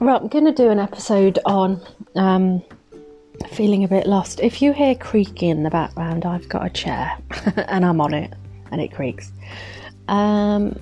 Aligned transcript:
Well, 0.00 0.16
I'm 0.16 0.28
going 0.28 0.44
to 0.44 0.52
do 0.52 0.70
an 0.70 0.78
episode 0.78 1.40
on 1.44 1.80
um, 2.14 2.62
feeling 3.50 3.82
a 3.82 3.88
bit 3.88 4.06
lost. 4.06 4.38
If 4.38 4.62
you 4.62 4.72
hear 4.72 4.94
creaking 4.94 5.48
in 5.48 5.62
the 5.64 5.70
background, 5.70 6.24
I've 6.24 6.48
got 6.48 6.64
a 6.64 6.70
chair 6.70 7.18
and 7.56 7.84
I'm 7.84 8.00
on 8.00 8.14
it 8.14 8.32
and 8.70 8.80
it 8.80 8.92
creaks. 8.92 9.32
Um, 10.06 10.78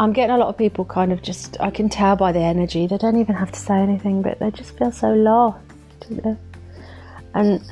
I'm 0.00 0.12
getting 0.12 0.34
a 0.34 0.38
lot 0.38 0.48
of 0.48 0.58
people 0.58 0.84
kind 0.84 1.12
of 1.12 1.22
just, 1.22 1.58
I 1.60 1.70
can 1.70 1.88
tell 1.88 2.16
by 2.16 2.32
the 2.32 2.40
energy, 2.40 2.88
they 2.88 2.98
don't 2.98 3.20
even 3.20 3.36
have 3.36 3.52
to 3.52 3.60
say 3.60 3.74
anything, 3.74 4.20
but 4.20 4.40
they 4.40 4.50
just 4.50 4.76
feel 4.76 4.90
so 4.90 5.12
lost. 5.12 5.60
Know? 6.10 6.36
And, 7.34 7.62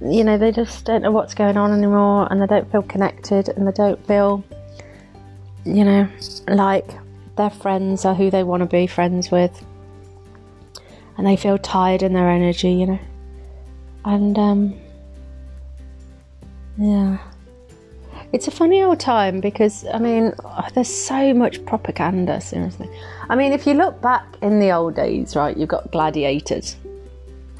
you 0.00 0.24
know, 0.24 0.38
they 0.38 0.52
just 0.52 0.86
don't 0.86 1.02
know 1.02 1.12
what's 1.12 1.34
going 1.34 1.58
on 1.58 1.70
anymore 1.70 2.28
and 2.30 2.40
they 2.40 2.46
don't 2.46 2.70
feel 2.72 2.82
connected 2.82 3.50
and 3.50 3.68
they 3.68 3.72
don't 3.72 4.06
feel, 4.06 4.42
you 5.66 5.84
know, 5.84 6.08
like 6.48 6.88
their 7.36 7.50
friends 7.50 8.06
are 8.06 8.14
who 8.14 8.30
they 8.30 8.42
want 8.42 8.62
to 8.62 8.66
be 8.66 8.86
friends 8.86 9.30
with. 9.30 9.62
And 11.18 11.26
they 11.26 11.36
feel 11.36 11.58
tired 11.58 12.02
in 12.02 12.14
their 12.14 12.30
energy, 12.30 12.72
you 12.72 12.86
know. 12.86 12.98
And, 14.04 14.38
um, 14.38 14.74
yeah. 16.78 17.18
It's 18.32 18.46
a 18.46 18.50
funny 18.50 18.82
old 18.82 19.00
time 19.00 19.40
because, 19.40 19.84
I 19.92 19.98
mean, 19.98 20.32
there's 20.74 20.88
so 20.88 21.34
much 21.34 21.64
propaganda, 21.66 22.40
seriously. 22.40 22.88
I 23.28 23.36
mean, 23.36 23.52
if 23.52 23.66
you 23.66 23.74
look 23.74 24.00
back 24.00 24.24
in 24.42 24.60
the 24.60 24.70
old 24.70 24.94
days, 24.94 25.34
right, 25.34 25.56
you've 25.56 25.68
got 25.68 25.90
gladiators. 25.90 26.76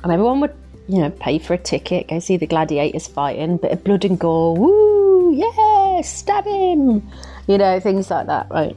And 0.03 0.13
everyone 0.13 0.41
would, 0.41 0.55
you 0.87 1.01
know, 1.01 1.11
pay 1.11 1.39
for 1.39 1.55
a 1.55 1.59
ticket, 1.59 2.09
go 2.09 2.19
see 2.21 2.37
the 2.37 2.47
gladiators 2.47 3.09
fighting, 3.09 3.57
bit 3.57 3.73
of 3.73 3.83
blood 3.83 4.05
and 4.05 4.19
gore, 4.19 4.57
woo, 4.57 5.35
yeah, 5.35 6.01
stab 6.03 6.45
him, 6.45 7.11
you 7.47 7.59
know, 7.59 7.81
things 7.81 8.11
like 8.11 8.27
that, 8.27 8.47
right? 8.51 8.77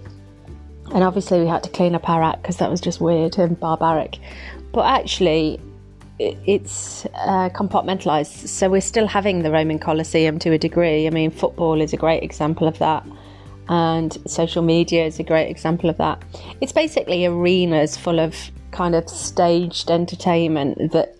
And 0.93 1.03
obviously, 1.03 1.39
we 1.39 1.47
had 1.47 1.63
to 1.63 1.69
clean 1.69 1.93
up 1.93 2.09
our 2.09 2.23
act 2.23 2.41
because 2.41 2.57
that 2.57 2.69
was 2.69 2.81
just 2.81 2.99
weird 2.99 3.37
and 3.37 3.59
barbaric. 3.59 4.17
But 4.71 4.85
actually, 4.85 5.59
it's 6.19 7.05
uh, 7.15 7.49
compartmentalized. 7.49 8.47
So 8.47 8.69
we're 8.69 8.81
still 8.81 9.07
having 9.07 9.43
the 9.43 9.51
Roman 9.51 9.79
Colosseum 9.79 10.39
to 10.39 10.51
a 10.51 10.57
degree. 10.57 11.07
I 11.07 11.09
mean, 11.09 11.31
football 11.31 11.81
is 11.81 11.93
a 11.93 11.97
great 11.97 12.23
example 12.23 12.67
of 12.67 12.77
that, 12.79 13.05
and 13.69 14.17
social 14.27 14.61
media 14.61 15.05
is 15.05 15.19
a 15.19 15.23
great 15.23 15.49
example 15.49 15.89
of 15.89 15.97
that. 15.97 16.21
It's 16.61 16.71
basically 16.71 17.25
arenas 17.25 17.97
full 17.97 18.19
of 18.19 18.35
kind 18.71 18.95
of 18.95 19.09
staged 19.09 19.91
entertainment 19.91 20.91
that 20.93 21.17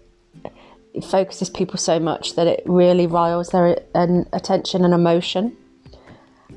focuses 1.09 1.49
people 1.49 1.77
so 1.77 1.99
much 1.99 2.35
that 2.35 2.47
it 2.47 2.63
really 2.65 3.07
riles 3.07 3.49
their 3.49 3.79
attention 3.95 4.83
and 4.85 4.93
emotion. 4.93 5.55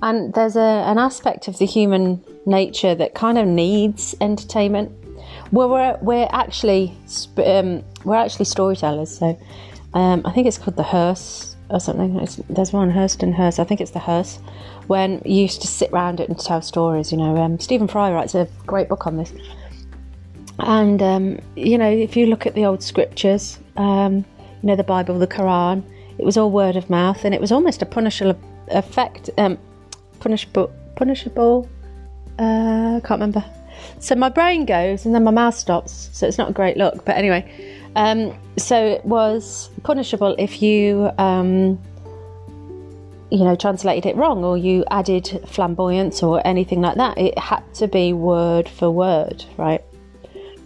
And 0.03 0.35
there's 0.35 0.57
a, 0.57 0.61
an 0.61 0.99
aspect 0.99 1.49
of 1.49 1.59
the 1.59 1.67
human 1.67 2.23
nature 2.47 2.95
that 2.95 3.15
kind 3.15 3.39
of 3.39 3.47
needs 3.47 4.15
entertainment 4.21 4.93
well, 5.53 5.69
we're 5.69 5.99
we're 6.01 6.29
actually 6.31 6.97
um, 7.39 7.83
we're 8.05 8.17
actually 8.17 8.45
storytellers. 8.45 9.19
So 9.19 9.39
um, 9.95 10.23
I 10.25 10.33
think 10.33 10.47
it's 10.47 10.59
called 10.59 10.77
the 10.77 10.83
hearse 10.83 11.57
or 11.71 11.81
something. 11.81 12.19
It's, 12.21 12.37
there's 12.49 12.73
one 12.73 12.91
Hurst 12.91 13.23
and 13.23 13.35
hearse. 13.35 13.59
I 13.59 13.65
think 13.65 13.81
it's 13.81 13.93
the 13.93 13.99
hearse. 13.99 14.39
When 14.87 15.23
you 15.25 15.43
used 15.43 15.63
to 15.63 15.67
sit 15.67 15.91
around 15.93 16.21
it 16.21 16.29
and 16.29 16.39
tell 16.39 16.61
stories. 16.61 17.11
You 17.11 17.19
know, 17.19 17.37
um, 17.37 17.59
Stephen 17.59 17.89
Fry 17.89 18.13
writes 18.13 18.35
a 18.35 18.49
great 18.67 18.89
book 18.89 19.07
on 19.07 19.17
this. 19.17 19.33
And 20.59 21.03
um, 21.03 21.39
you 21.57 21.79
know, 21.79 21.91
if 21.91 22.17
you 22.17 22.27
look 22.27 22.47
at 22.47 22.55
the 22.55 22.65
old 22.65 22.83
scriptures, 22.83 23.59
um, 23.77 24.25
you 24.63 24.69
know, 24.69 24.77
the 24.77 24.85
Bible, 24.85 25.19
the 25.19 25.27
Quran, 25.27 25.83
it 26.19 26.25
was 26.25 26.37
all 26.37 26.51
word 26.51 26.77
of 26.77 26.89
mouth, 26.91 27.25
and 27.25 27.35
it 27.35 27.41
was 27.41 27.51
almost 27.51 27.83
a 27.83 27.87
punishable 27.87 28.39
effect, 28.69 29.31
um, 29.39 29.59
punishable, 30.21 30.73
punishable. 30.97 31.69
Uh, 32.39 32.97
I 32.97 33.01
can't 33.01 33.21
remember 33.21 33.45
so 33.99 34.15
my 34.15 34.29
brain 34.29 34.65
goes 34.65 35.07
and 35.07 35.15
then 35.15 35.25
my 35.25 35.31
mouth 35.31 35.55
stops. 35.55 36.11
So 36.13 36.27
it's 36.27 36.39
not 36.39 36.51
a 36.51 36.53
great 36.53 36.77
look. 36.77 37.05
But 37.05 37.17
anyway, 37.17 37.45
um, 37.97 38.37
so 38.57 38.77
it 38.77 39.05
was 39.05 39.71
punishable 39.83 40.35
if 40.39 40.63
you, 40.63 41.11
um, 41.19 41.81
you 43.31 43.45
know, 43.45 43.57
translated 43.57 44.07
it 44.07 44.17
wrong 44.17 44.45
or 44.45 44.57
you 44.57 44.85
added 44.91 45.41
flamboyance 45.47 46.23
or 46.23 46.45
anything 46.47 46.81
like 46.81 46.97
that. 46.97 47.19
It 47.19 47.39
had 47.39 47.63
to 47.75 47.89
be 47.89 48.13
word 48.13 48.69
for 48.69 48.91
word, 48.91 49.45
right? 49.57 49.83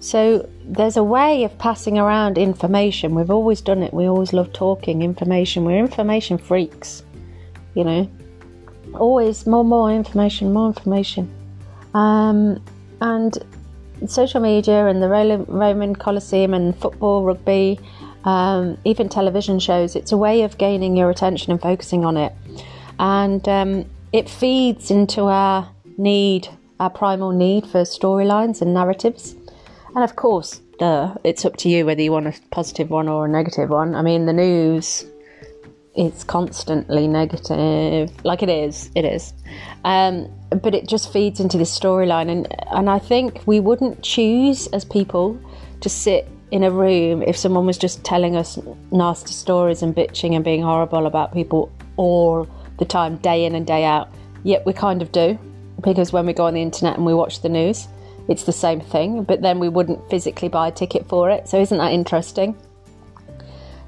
So 0.00 0.48
there's 0.64 0.96
a 0.96 1.02
way 1.02 1.44
of 1.44 1.58
passing 1.58 1.98
around 1.98 2.38
information. 2.38 3.14
We've 3.14 3.30
always 3.30 3.60
done 3.60 3.82
it. 3.82 3.92
We 3.92 4.06
always 4.06 4.32
love 4.32 4.52
talking 4.52 5.02
information. 5.02 5.64
We're 5.64 5.78
information 5.78 6.38
freaks, 6.38 7.02
you 7.74 7.84
know. 7.84 8.10
Always 8.94 9.46
more, 9.46 9.64
more 9.64 9.92
information, 9.92 10.52
more 10.52 10.68
information. 10.68 11.34
Um, 11.94 12.62
and 13.00 13.38
social 14.06 14.40
media 14.40 14.86
and 14.86 15.02
the 15.02 15.08
Roman 15.08 15.94
Colosseum 15.94 16.54
and 16.54 16.76
football, 16.76 17.24
rugby, 17.24 17.78
um, 18.24 18.78
even 18.84 19.08
television 19.08 19.58
shows, 19.58 19.96
it's 19.96 20.12
a 20.12 20.16
way 20.16 20.42
of 20.42 20.58
gaining 20.58 20.96
your 20.96 21.10
attention 21.10 21.52
and 21.52 21.60
focusing 21.60 22.04
on 22.04 22.16
it. 22.16 22.32
And 22.98 23.46
um, 23.48 23.84
it 24.12 24.28
feeds 24.28 24.90
into 24.90 25.22
our 25.22 25.68
need, 25.96 26.48
our 26.80 26.90
primal 26.90 27.32
need 27.32 27.66
for 27.66 27.82
storylines 27.82 28.60
and 28.60 28.74
narratives. 28.74 29.34
And 29.94 30.04
of 30.04 30.16
course, 30.16 30.60
duh, 30.78 31.14
it's 31.24 31.44
up 31.44 31.56
to 31.58 31.68
you 31.68 31.86
whether 31.86 32.02
you 32.02 32.12
want 32.12 32.26
a 32.26 32.34
positive 32.50 32.90
one 32.90 33.08
or 33.08 33.26
a 33.26 33.28
negative 33.28 33.70
one. 33.70 33.94
I 33.94 34.02
mean, 34.02 34.26
the 34.26 34.32
news 34.32 35.04
it's 35.98 36.22
constantly 36.22 37.08
negative. 37.08 38.12
Like 38.24 38.42
it 38.42 38.48
is 38.48 38.88
it 38.94 39.04
is. 39.04 39.34
Um, 39.84 40.28
but 40.62 40.72
it 40.74 40.88
just 40.88 41.12
feeds 41.12 41.40
into 41.40 41.58
this 41.58 41.76
storyline. 41.76 42.30
And 42.30 42.46
and 42.70 42.88
I 42.88 43.00
think 43.00 43.42
we 43.46 43.58
wouldn't 43.58 44.02
choose 44.02 44.68
as 44.68 44.84
people 44.84 45.38
to 45.80 45.88
sit 45.88 46.28
in 46.52 46.62
a 46.62 46.70
room 46.70 47.22
if 47.22 47.36
someone 47.36 47.66
was 47.66 47.76
just 47.76 48.04
telling 48.04 48.36
us 48.36 48.58
nasty 48.92 49.32
stories 49.32 49.82
and 49.82 49.94
bitching 49.94 50.34
and 50.34 50.44
being 50.44 50.62
horrible 50.62 51.06
about 51.06 51.34
people 51.34 51.70
all 51.96 52.48
the 52.78 52.84
time 52.84 53.16
day 53.16 53.44
in 53.44 53.56
and 53.56 53.66
day 53.66 53.84
out. 53.84 54.08
Yet 54.44 54.64
we 54.64 54.72
kind 54.72 55.02
of 55.02 55.10
do 55.10 55.36
because 55.80 56.12
when 56.12 56.26
we 56.26 56.32
go 56.32 56.46
on 56.46 56.54
the 56.54 56.62
internet 56.62 56.96
and 56.96 57.04
we 57.04 57.12
watch 57.12 57.42
the 57.42 57.48
news 57.48 57.88
it's 58.28 58.44
the 58.44 58.52
same 58.52 58.80
thing. 58.80 59.24
But 59.24 59.40
then 59.40 59.58
we 59.58 59.70
wouldn't 59.70 60.10
physically 60.10 60.48
buy 60.48 60.68
a 60.68 60.70
ticket 60.70 61.08
for 61.08 61.30
it. 61.30 61.48
So 61.48 61.58
isn't 61.58 61.78
that 61.78 61.92
interesting 61.92 62.54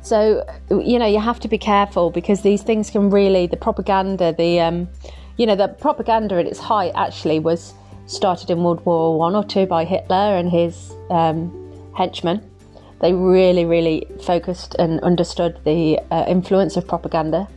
so, 0.03 0.44
you 0.71 0.99
know, 0.99 1.06
you 1.06 1.21
have 1.21 1.41
to 1.41 1.49
be 1.49 1.59
careful 1.59 2.11
because 2.11 2.43
these 2.43 2.62
things 2.62 2.91
can 2.91 3.11
really, 3.11 3.47
the 3.47 3.56
propaganda, 3.56 4.33
the, 4.33 4.61
um, 4.61 4.88
you 5.37 5.47
know, 5.47 5.55
the 5.55 5.69
propaganda 5.69 6.37
at 6.37 6.47
its 6.47 6.59
height 6.59 6.93
actually 6.94 7.38
was 7.38 7.75
started 8.06 8.50
in 8.50 8.62
World 8.65 8.84
War 8.87 9.19
One 9.19 9.37
or 9.37 9.44
two 9.44 9.66
by 9.66 9.84
Hitler 9.84 10.37
and 10.37 10.50
his 10.50 10.93
um, 11.11 11.53
henchmen. 11.97 12.43
They 13.00 13.12
really, 13.12 13.65
really 13.65 14.06
focused 14.22 14.75
and 14.78 15.00
understood 15.00 15.59
the 15.65 15.99
uh, 16.11 16.25
influence 16.28 16.77
of 16.77 16.87
propaganda. 16.87 17.49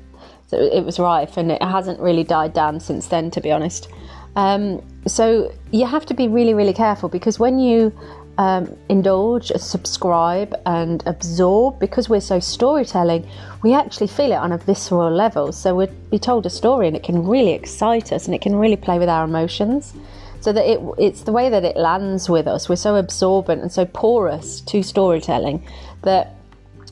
So 0.48 0.58
it 0.58 0.86
was 0.86 1.00
rife 1.00 1.38
and 1.38 1.52
it 1.52 1.62
hasn't 1.62 2.00
really 2.00 2.24
died 2.24 2.54
down 2.54 2.80
since 2.80 3.08
then, 3.08 3.32
to 3.32 3.42
be 3.42 3.52
honest. 3.52 3.90
Um, 4.36 4.82
so 5.06 5.52
you 5.72 5.86
have 5.86 6.06
to 6.08 6.14
be 6.14 6.28
really, 6.28 6.54
really 6.54 6.74
careful 6.74 7.10
because 7.10 7.40
when 7.40 7.60
you 7.60 7.92
um, 8.38 8.76
indulge, 8.90 9.52
subscribe, 9.58 10.56
and 10.66 11.04
absorb 11.06 11.80
because 11.80 12.10
we're 12.10 12.22
so 12.22 12.40
storytelling, 12.40 13.28
we 13.62 13.74
actually 13.74 14.08
feel 14.08 14.32
it 14.32 14.36
on 14.36 14.52
a 14.52 14.58
visceral 14.58 15.12
level. 15.12 15.52
So 15.52 15.76
we'd 15.76 16.10
be 16.10 16.20
told 16.20 16.46
a 16.46 16.50
story 16.50 16.88
and 16.88 16.96
it 16.96 17.04
can 17.04 17.28
really 17.28 17.52
excite 17.52 18.12
us 18.12 18.26
and 18.26 18.34
it 18.34 18.42
can 18.42 18.56
really 18.56 18.78
play 18.78 19.00
with 19.00 19.10
our 19.10 19.24
emotions. 19.24 19.94
So 20.42 20.52
that 20.52 20.70
it, 20.70 20.82
it's 20.98 21.24
the 21.24 21.32
way 21.32 21.50
that 21.50 21.64
it 21.64 21.78
lands 21.78 22.30
with 22.30 22.48
us. 22.48 22.68
We're 22.68 22.76
so 22.76 22.96
absorbent 22.96 23.62
and 23.62 23.72
so 23.72 23.86
porous 23.86 24.60
to 24.62 24.84
storytelling 24.84 25.66
that 26.02 26.36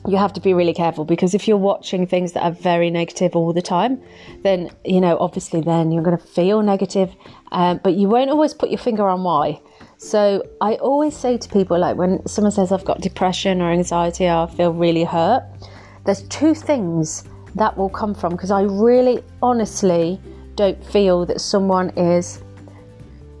you 0.06 0.16
have 0.16 0.32
to 0.32 0.40
be 0.40 0.52
really 0.52 0.74
careful 0.74 1.04
because 1.04 1.34
if 1.34 1.46
you're 1.46 1.56
watching 1.56 2.06
things 2.06 2.32
that 2.32 2.42
are 2.42 2.50
very 2.50 2.90
negative 2.90 3.36
all 3.36 3.52
the 3.52 3.62
time, 3.62 4.02
then, 4.42 4.70
you 4.84 5.00
know, 5.00 5.16
obviously 5.18 5.60
then 5.60 5.92
you're 5.92 6.02
going 6.02 6.16
to 6.16 6.26
feel 6.26 6.62
negative, 6.62 7.14
um, 7.52 7.78
but 7.84 7.94
you 7.94 8.08
won't 8.08 8.30
always 8.30 8.54
put 8.54 8.70
your 8.70 8.78
finger 8.78 9.06
on 9.06 9.22
why. 9.22 9.60
So 10.02 10.42
I 10.60 10.74
always 10.74 11.16
say 11.16 11.38
to 11.38 11.48
people, 11.48 11.78
like 11.78 11.96
when 11.96 12.26
someone 12.26 12.50
says 12.50 12.72
I've 12.72 12.84
got 12.84 13.00
depression 13.00 13.62
or 13.62 13.70
anxiety, 13.70 14.26
or 14.26 14.32
I 14.32 14.46
feel 14.48 14.72
really 14.72 15.04
hurt, 15.04 15.44
there's 16.04 16.22
two 16.22 16.56
things 16.56 17.22
that 17.54 17.76
will 17.78 17.88
come 17.88 18.12
from 18.12 18.32
because 18.32 18.50
I 18.50 18.62
really 18.62 19.22
honestly 19.40 20.20
don't 20.56 20.84
feel 20.84 21.24
that 21.26 21.40
someone 21.40 21.90
is 21.90 22.42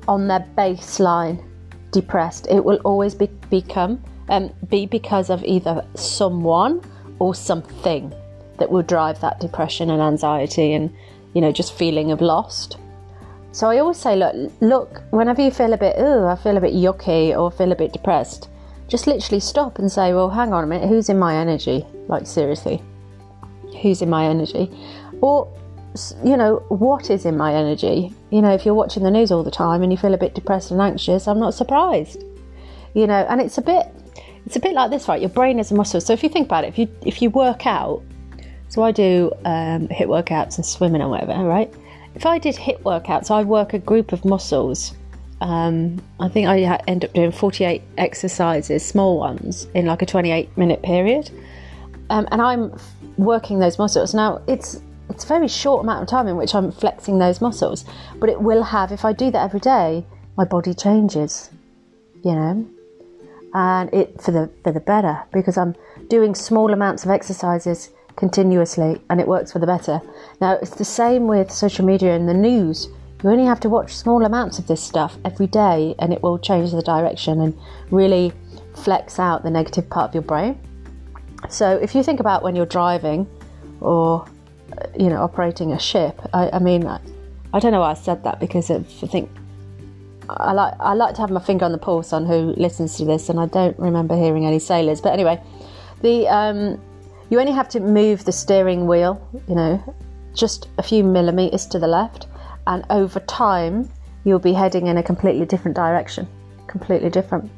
on 0.06 0.28
their 0.28 0.46
baseline 0.56 1.44
depressed. 1.90 2.46
It 2.48 2.64
will 2.64 2.80
always 2.84 3.12
be 3.12 3.26
become 3.50 4.00
um, 4.28 4.54
be 4.68 4.86
because 4.86 5.30
of 5.30 5.42
either 5.42 5.84
someone 5.96 6.80
or 7.18 7.34
something 7.34 8.14
that 8.60 8.70
will 8.70 8.82
drive 8.82 9.20
that 9.20 9.40
depression 9.40 9.90
and 9.90 10.00
anxiety 10.00 10.74
and 10.74 10.94
you 11.34 11.40
know 11.40 11.50
just 11.50 11.74
feeling 11.74 12.12
of 12.12 12.20
lost. 12.20 12.76
So 13.52 13.68
I 13.68 13.78
always 13.78 13.98
say, 13.98 14.16
look, 14.16 14.52
look, 14.60 15.02
whenever 15.10 15.42
you 15.42 15.50
feel 15.50 15.74
a 15.74 15.76
bit, 15.78 15.96
oh, 15.98 16.26
I 16.26 16.36
feel 16.36 16.56
a 16.56 16.60
bit 16.60 16.72
yucky 16.72 17.36
or 17.38 17.50
feel 17.50 17.70
a 17.70 17.76
bit 17.76 17.92
depressed, 17.92 18.48
just 18.88 19.06
literally 19.06 19.40
stop 19.40 19.78
and 19.78 19.92
say, 19.92 20.12
well, 20.14 20.30
hang 20.30 20.52
on 20.52 20.64
a 20.64 20.66
minute, 20.66 20.88
who's 20.88 21.08
in 21.10 21.18
my 21.18 21.36
energy? 21.36 21.84
Like, 22.08 22.26
seriously, 22.26 22.82
who's 23.82 24.00
in 24.00 24.08
my 24.08 24.24
energy? 24.24 24.70
Or, 25.20 25.52
you 26.24 26.36
know, 26.38 26.64
what 26.68 27.10
is 27.10 27.26
in 27.26 27.36
my 27.36 27.54
energy? 27.54 28.14
You 28.30 28.40
know, 28.40 28.52
if 28.54 28.64
you're 28.64 28.74
watching 28.74 29.02
the 29.02 29.10
news 29.10 29.30
all 29.30 29.42
the 29.42 29.50
time 29.50 29.82
and 29.82 29.92
you 29.92 29.98
feel 29.98 30.14
a 30.14 30.18
bit 30.18 30.34
depressed 30.34 30.70
and 30.70 30.80
anxious, 30.80 31.28
I'm 31.28 31.38
not 31.38 31.52
surprised. 31.52 32.24
you 32.94 33.06
know, 33.06 33.26
and 33.28 33.40
it's 33.40 33.58
a 33.58 33.62
bit, 33.62 33.86
it's 34.46 34.56
a 34.56 34.60
bit 34.60 34.74
like 34.74 34.90
this, 34.90 35.08
right? 35.08 35.20
Your 35.20 35.30
brain 35.30 35.58
is 35.58 35.70
a 35.70 35.74
muscle. 35.74 36.00
So 36.00 36.12
if 36.12 36.22
you 36.22 36.28
think 36.28 36.46
about 36.46 36.64
it, 36.64 36.68
if 36.68 36.78
you 36.78 36.88
if 37.06 37.22
you 37.22 37.30
work 37.30 37.66
out, 37.66 38.02
so 38.68 38.82
I 38.82 38.92
do 38.92 39.30
um, 39.44 39.88
HIIT 39.88 40.06
workouts 40.06 40.56
and 40.56 40.66
swimming 40.66 41.00
and 41.00 41.10
whatever, 41.10 41.34
right? 41.44 41.72
If 42.14 42.26
I 42.26 42.38
did 42.38 42.56
HIIT 42.56 42.82
workouts, 42.82 43.30
I 43.30 43.42
work 43.42 43.72
a 43.72 43.78
group 43.78 44.12
of 44.12 44.24
muscles. 44.24 44.94
Um, 45.40 46.00
I 46.20 46.28
think 46.28 46.46
I 46.46 46.80
end 46.86 47.04
up 47.04 47.12
doing 47.12 47.32
48 47.32 47.82
exercises, 47.98 48.84
small 48.84 49.18
ones, 49.18 49.66
in 49.74 49.86
like 49.86 50.02
a 50.02 50.06
28 50.06 50.56
minute 50.56 50.82
period. 50.82 51.30
Um, 52.10 52.28
and 52.30 52.42
I'm 52.42 52.76
working 53.16 53.58
those 53.58 53.78
muscles. 53.78 54.14
Now, 54.14 54.42
it's 54.46 54.80
it's 55.08 55.24
a 55.24 55.26
very 55.26 55.48
short 55.48 55.82
amount 55.82 56.02
of 56.02 56.08
time 56.08 56.26
in 56.26 56.36
which 56.36 56.54
I'm 56.54 56.72
flexing 56.72 57.18
those 57.18 57.40
muscles, 57.40 57.84
but 58.18 58.30
it 58.30 58.40
will 58.40 58.62
have, 58.62 58.92
if 58.92 59.04
I 59.04 59.12
do 59.12 59.30
that 59.30 59.44
every 59.44 59.60
day, 59.60 60.06
my 60.38 60.44
body 60.44 60.72
changes, 60.72 61.50
you 62.24 62.32
know, 62.32 62.66
and 63.52 63.92
it 63.92 64.20
for 64.20 64.30
the 64.30 64.50
for 64.62 64.72
the 64.72 64.80
better 64.80 65.22
because 65.32 65.58
I'm 65.58 65.74
doing 66.08 66.34
small 66.34 66.72
amounts 66.72 67.04
of 67.04 67.10
exercises 67.10 67.90
continuously 68.16 69.00
and 69.08 69.20
it 69.20 69.26
works 69.26 69.52
for 69.52 69.58
the 69.58 69.66
better. 69.66 70.00
Now 70.40 70.52
it's 70.54 70.74
the 70.76 70.84
same 70.84 71.26
with 71.26 71.50
social 71.50 71.84
media 71.84 72.14
and 72.14 72.28
the 72.28 72.34
news. 72.34 72.88
You 73.22 73.30
only 73.30 73.44
have 73.44 73.60
to 73.60 73.68
watch 73.68 73.94
small 73.94 74.24
amounts 74.24 74.58
of 74.58 74.66
this 74.66 74.82
stuff 74.82 75.16
every 75.24 75.46
day 75.46 75.94
and 75.98 76.12
it 76.12 76.22
will 76.22 76.38
change 76.38 76.72
the 76.72 76.82
direction 76.82 77.40
and 77.40 77.56
really 77.90 78.32
flex 78.74 79.18
out 79.18 79.42
the 79.42 79.50
negative 79.50 79.88
part 79.88 80.10
of 80.10 80.14
your 80.14 80.22
brain. 80.22 80.58
So 81.48 81.76
if 81.76 81.94
you 81.94 82.02
think 82.02 82.20
about 82.20 82.42
when 82.42 82.56
you're 82.56 82.66
driving 82.66 83.26
or 83.80 84.26
you 84.98 85.08
know 85.08 85.22
operating 85.22 85.72
a 85.72 85.78
ship, 85.78 86.20
I, 86.32 86.50
I 86.50 86.58
mean 86.58 86.86
I 86.86 87.60
don't 87.60 87.72
know 87.72 87.80
why 87.80 87.90
I 87.90 87.94
said 87.94 88.24
that 88.24 88.40
because 88.40 88.70
I 88.70 88.80
think 88.82 89.30
I 90.28 90.52
like 90.52 90.74
I 90.80 90.94
like 90.94 91.14
to 91.16 91.20
have 91.20 91.30
my 91.30 91.40
finger 91.40 91.64
on 91.64 91.72
the 91.72 91.78
pulse 91.78 92.12
on 92.12 92.26
who 92.26 92.54
listens 92.56 92.96
to 92.98 93.04
this, 93.04 93.28
and 93.28 93.38
I 93.38 93.46
don't 93.46 93.78
remember 93.78 94.16
hearing 94.16 94.46
any 94.46 94.58
sailors. 94.58 95.00
But 95.00 95.12
anyway, 95.12 95.40
the 96.00 96.28
um, 96.28 96.80
you 97.32 97.40
only 97.40 97.52
have 97.52 97.70
to 97.70 97.80
move 97.80 98.26
the 98.26 98.30
steering 98.30 98.86
wheel, 98.86 99.18
you 99.48 99.54
know, 99.54 99.82
just 100.34 100.68
a 100.76 100.82
few 100.82 101.02
millimeters 101.02 101.64
to 101.64 101.78
the 101.78 101.86
left, 101.86 102.26
and 102.66 102.84
over 102.90 103.20
time 103.20 103.88
you'll 104.24 104.38
be 104.38 104.52
heading 104.52 104.88
in 104.88 104.98
a 104.98 105.02
completely 105.02 105.46
different 105.46 105.74
direction, 105.74 106.28
completely 106.66 107.08
different. 107.08 107.50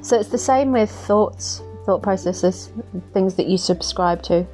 So 0.00 0.18
it's 0.18 0.30
the 0.30 0.38
same 0.38 0.72
with 0.72 0.90
thoughts, 0.90 1.60
thought 1.84 2.02
processes, 2.02 2.72
things 3.12 3.34
that 3.34 3.48
you 3.48 3.58
subscribe 3.58 4.22
to. 4.22 4.46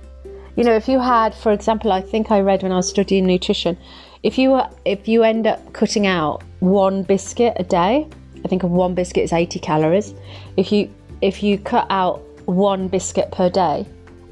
You 0.57 0.65
know, 0.65 0.75
if 0.75 0.89
you 0.89 0.99
had, 0.99 1.37
for 1.37 1.53
example, 1.53 1.93
I 1.93 2.01
think 2.01 2.33
I 2.33 2.41
read 2.41 2.65
when 2.65 2.73
I 2.73 2.77
was 2.79 2.89
studying 2.89 3.27
nutrition, 3.27 3.79
if 4.25 4.39
you 4.39 4.61
if 4.85 5.07
you 5.07 5.23
end 5.23 5.47
up 5.47 5.73
cutting 5.73 6.09
out 6.09 6.43
one 6.59 7.05
biscuit 7.05 7.53
a 7.61 7.63
day, 7.63 8.09
I 8.45 8.49
think 8.49 8.65
one 8.65 8.97
biscuit 8.97 9.23
is 9.23 9.33
80 9.33 9.61
calories. 9.61 10.15
If 10.57 10.73
you 10.73 10.93
if 11.21 11.45
you 11.45 11.59
cut 11.59 11.87
out 11.91 12.23
one 12.47 12.89
biscuit 12.89 13.31
per 13.31 13.49
day, 13.49 13.87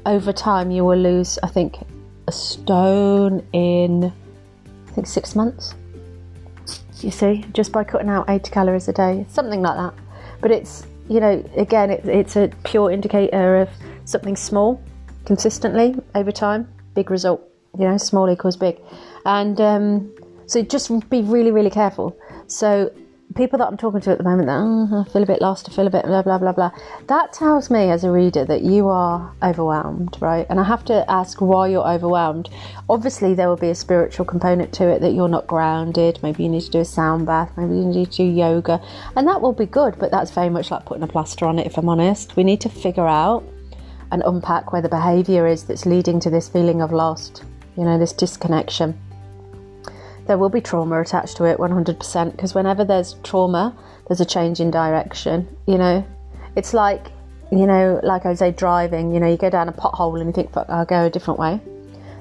over 0.07 0.33
time 0.33 0.71
you 0.71 0.83
will 0.83 0.97
lose 0.97 1.37
I 1.43 1.47
think 1.47 1.77
a 2.27 2.31
stone 2.31 3.45
in 3.53 4.11
I 4.87 4.91
think 4.91 5.05
6 5.05 5.35
months. 5.35 5.75
You 7.01 7.11
see, 7.11 7.45
just 7.53 7.71
by 7.71 7.83
cutting 7.83 8.09
out 8.09 8.27
80 8.27 8.49
calories 8.49 8.87
a 8.87 8.93
day, 8.93 9.25
something 9.29 9.61
like 9.61 9.77
that. 9.77 9.93
But 10.41 10.49
it's 10.51 10.87
you 11.09 11.19
know, 11.19 11.43
again, 11.55 11.89
it, 11.91 12.05
it's 12.05 12.35
a 12.35 12.49
pure 12.63 12.91
indicator 12.91 13.57
of 13.59 13.69
something 14.05 14.35
small 14.35 14.81
consistently 15.25 15.95
over 16.15 16.31
time, 16.31 16.67
big 16.95 17.11
result. 17.11 17.41
You 17.77 17.87
know, 17.87 17.97
small 17.97 18.29
equals 18.29 18.57
big. 18.57 18.79
And 19.25 19.61
um, 19.61 20.15
so 20.47 20.63
just 20.63 21.09
be 21.09 21.21
really, 21.21 21.51
really 21.51 21.69
careful. 21.69 22.17
So 22.47 22.91
people 23.37 23.59
that 23.59 23.67
I'm 23.67 23.77
talking 23.77 24.01
to 24.01 24.11
at 24.11 24.17
the 24.17 24.23
moment, 24.23 24.47
that 24.47 24.57
oh, 24.57 25.05
I 25.07 25.11
feel 25.11 25.23
a 25.23 25.25
bit 25.25 25.41
lost, 25.41 25.69
I 25.69 25.73
feel 25.73 25.87
a 25.87 25.89
bit 25.89 26.05
blah 26.05 26.23
blah 26.23 26.37
blah 26.37 26.51
blah. 26.51 26.71
That 27.07 27.31
tells 27.31 27.69
me 27.69 27.89
as 27.91 28.03
a 28.03 28.11
reader 28.11 28.43
that 28.45 28.63
you 28.63 28.89
are 28.89 29.31
overwhelmed, 29.41 30.17
right? 30.19 30.45
And 30.49 30.59
I 30.59 30.63
have 30.63 30.83
to 30.85 31.09
ask 31.09 31.39
why 31.39 31.67
you're 31.67 31.87
overwhelmed. 31.87 32.49
Obviously, 32.89 33.33
there 33.33 33.47
will 33.47 33.55
be 33.55 33.69
a 33.69 33.75
spiritual 33.75 34.25
component 34.25 34.73
to 34.73 34.89
it 34.89 35.01
that 35.01 35.13
you're 35.13 35.29
not 35.29 35.47
grounded. 35.47 36.19
Maybe 36.21 36.43
you 36.43 36.49
need 36.49 36.61
to 36.61 36.71
do 36.71 36.79
a 36.79 36.85
sound 36.85 37.25
bath. 37.25 37.51
Maybe 37.55 37.75
you 37.75 37.85
need 37.85 38.11
to 38.11 38.17
do 38.17 38.23
yoga, 38.23 38.81
and 39.15 39.27
that 39.27 39.41
will 39.41 39.53
be 39.53 39.65
good. 39.65 39.97
But 39.99 40.11
that's 40.11 40.31
very 40.31 40.49
much 40.49 40.71
like 40.71 40.85
putting 40.85 41.03
a 41.03 41.07
plaster 41.07 41.45
on 41.45 41.59
it. 41.59 41.67
If 41.67 41.77
I'm 41.77 41.87
honest, 41.87 42.35
we 42.35 42.43
need 42.43 42.61
to 42.61 42.69
figure 42.69 43.07
out 43.07 43.43
and 44.11 44.23
unpack 44.25 44.71
where 44.71 44.81
the 44.81 44.89
behaviour 44.89 45.47
is 45.47 45.63
that's 45.65 45.85
leading 45.85 46.19
to 46.21 46.29
this 46.29 46.49
feeling 46.49 46.81
of 46.81 46.91
lost. 46.91 47.43
You 47.75 47.83
know, 47.83 47.99
this 47.99 48.13
disconnection 48.13 48.99
there 50.27 50.37
will 50.37 50.49
be 50.49 50.61
trauma 50.61 51.01
attached 51.01 51.37
to 51.37 51.45
it 51.45 51.57
100% 51.57 52.31
because 52.31 52.53
whenever 52.53 52.83
there's 52.83 53.15
trauma, 53.23 53.75
there's 54.07 54.21
a 54.21 54.25
change 54.25 54.59
in 54.59 54.69
direction. 54.69 55.47
You 55.65 55.77
know, 55.77 56.05
it's 56.55 56.73
like, 56.73 57.07
you 57.51 57.65
know, 57.65 57.99
like 58.03 58.25
I 58.25 58.33
say, 58.33 58.51
driving, 58.51 59.13
you 59.13 59.19
know, 59.19 59.27
you 59.27 59.37
go 59.37 59.49
down 59.49 59.69
a 59.69 59.71
pothole 59.71 60.19
and 60.19 60.27
you 60.27 60.33
think, 60.33 60.51
fuck, 60.51 60.69
I'll 60.69 60.85
go 60.85 61.05
a 61.05 61.09
different 61.09 61.39
way. 61.39 61.61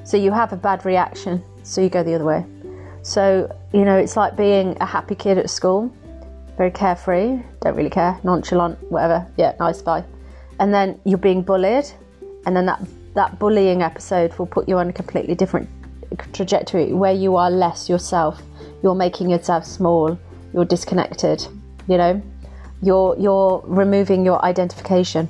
So 0.05 0.17
you 0.17 0.31
have 0.31 0.53
a 0.53 0.57
bad 0.57 0.85
reaction, 0.85 1.43
so 1.65 1.81
you 1.81 1.89
go 1.89 2.05
the 2.05 2.15
other 2.15 2.25
way. 2.25 2.47
So, 3.03 3.53
you 3.73 3.85
know, 3.85 3.97
it's 3.97 4.17
like 4.17 4.37
being 4.37 4.77
a 4.81 4.87
happy 4.87 5.17
kid 5.17 5.37
at 5.37 5.51
school, 5.51 5.93
very 6.57 6.71
carefree, 6.71 7.41
don't 7.61 7.77
really 7.77 7.91
care, 7.91 8.19
nonchalant, 8.23 8.79
whatever, 8.91 9.27
yeah, 9.37 9.55
nice, 9.59 9.83
guy. 9.83 10.05
And 10.61 10.73
then 10.73 11.01
you're 11.05 11.19
being 11.19 11.43
bullied, 11.43 11.87
and 12.47 12.57
then 12.57 12.67
that, 12.67 12.81
that 13.15 13.39
bullying 13.41 13.83
episode 13.83 14.37
will 14.39 14.47
put 14.47 14.69
you 14.69 14.79
on 14.79 14.89
a 14.89 14.93
completely 14.93 15.35
different 15.35 15.69
trajectory 16.33 16.93
where 16.93 17.13
you 17.13 17.37
are 17.37 17.51
less 17.51 17.89
yourself. 17.89 18.43
You're 18.83 18.95
making 18.95 19.31
yourself 19.31 19.65
small. 19.65 20.19
You're 20.53 20.65
disconnected. 20.65 21.47
You 21.89 21.97
know, 21.99 22.23
you're 22.83 23.17
you're 23.19 23.63
removing 23.67 24.25
your 24.25 24.45
identification. 24.45 25.29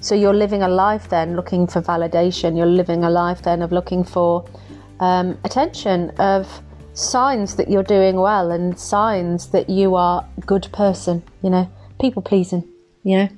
So 0.00 0.14
you're 0.14 0.34
living 0.34 0.62
a 0.62 0.68
life 0.68 1.08
then 1.08 1.36
looking 1.36 1.66
for 1.66 1.80
validation. 1.80 2.56
You're 2.56 2.66
living 2.66 3.04
a 3.04 3.10
life 3.10 3.42
then 3.42 3.62
of 3.62 3.70
looking 3.70 4.02
for 4.02 4.44
um, 4.98 5.38
attention, 5.44 6.10
of 6.18 6.60
signs 6.94 7.54
that 7.56 7.70
you're 7.70 7.84
doing 7.84 8.16
well, 8.16 8.50
and 8.50 8.78
signs 8.78 9.48
that 9.50 9.70
you 9.70 9.94
are 9.94 10.26
a 10.36 10.40
good 10.40 10.68
person. 10.72 11.22
You 11.42 11.50
know, 11.50 11.70
people 12.00 12.22
pleasing. 12.22 12.68
You 13.04 13.16
know, 13.18 13.28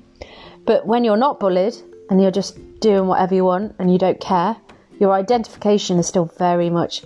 but 0.65 0.85
when 0.85 1.03
you're 1.03 1.17
not 1.17 1.39
bullied 1.39 1.75
and 2.09 2.21
you're 2.21 2.31
just 2.31 2.57
doing 2.79 3.07
whatever 3.07 3.35
you 3.35 3.45
want 3.45 3.75
and 3.79 3.91
you 3.91 3.97
don't 3.97 4.19
care, 4.19 4.55
your 4.99 5.13
identification 5.13 5.97
is 5.99 6.07
still 6.07 6.25
very 6.37 6.69
much 6.69 7.03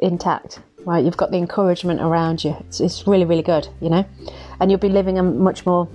intact, 0.00 0.60
right? 0.84 1.04
You've 1.04 1.16
got 1.16 1.30
the 1.30 1.38
encouragement 1.38 2.00
around 2.00 2.44
you. 2.44 2.56
It's, 2.60 2.80
it's 2.80 3.06
really, 3.06 3.24
really 3.24 3.42
good, 3.42 3.68
you 3.80 3.90
know, 3.90 4.04
and 4.60 4.70
you'll 4.70 4.80
be 4.80 4.88
living 4.88 5.18
a 5.18 5.22
much 5.22 5.66
more 5.66 5.88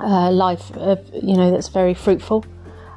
uh, 0.00 0.30
life, 0.30 0.70
of, 0.76 1.04
you 1.12 1.36
know, 1.36 1.50
that's 1.50 1.68
very 1.68 1.94
fruitful. 1.94 2.44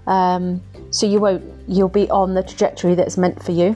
Um, 0.07 0.61
so 0.91 1.05
you 1.05 1.19
won't, 1.19 1.43
you'll 1.67 1.89
be 1.89 2.09
on 2.09 2.33
the 2.33 2.43
trajectory 2.43 2.95
that's 2.95 3.17
meant 3.17 3.41
for 3.43 3.51
you. 3.51 3.75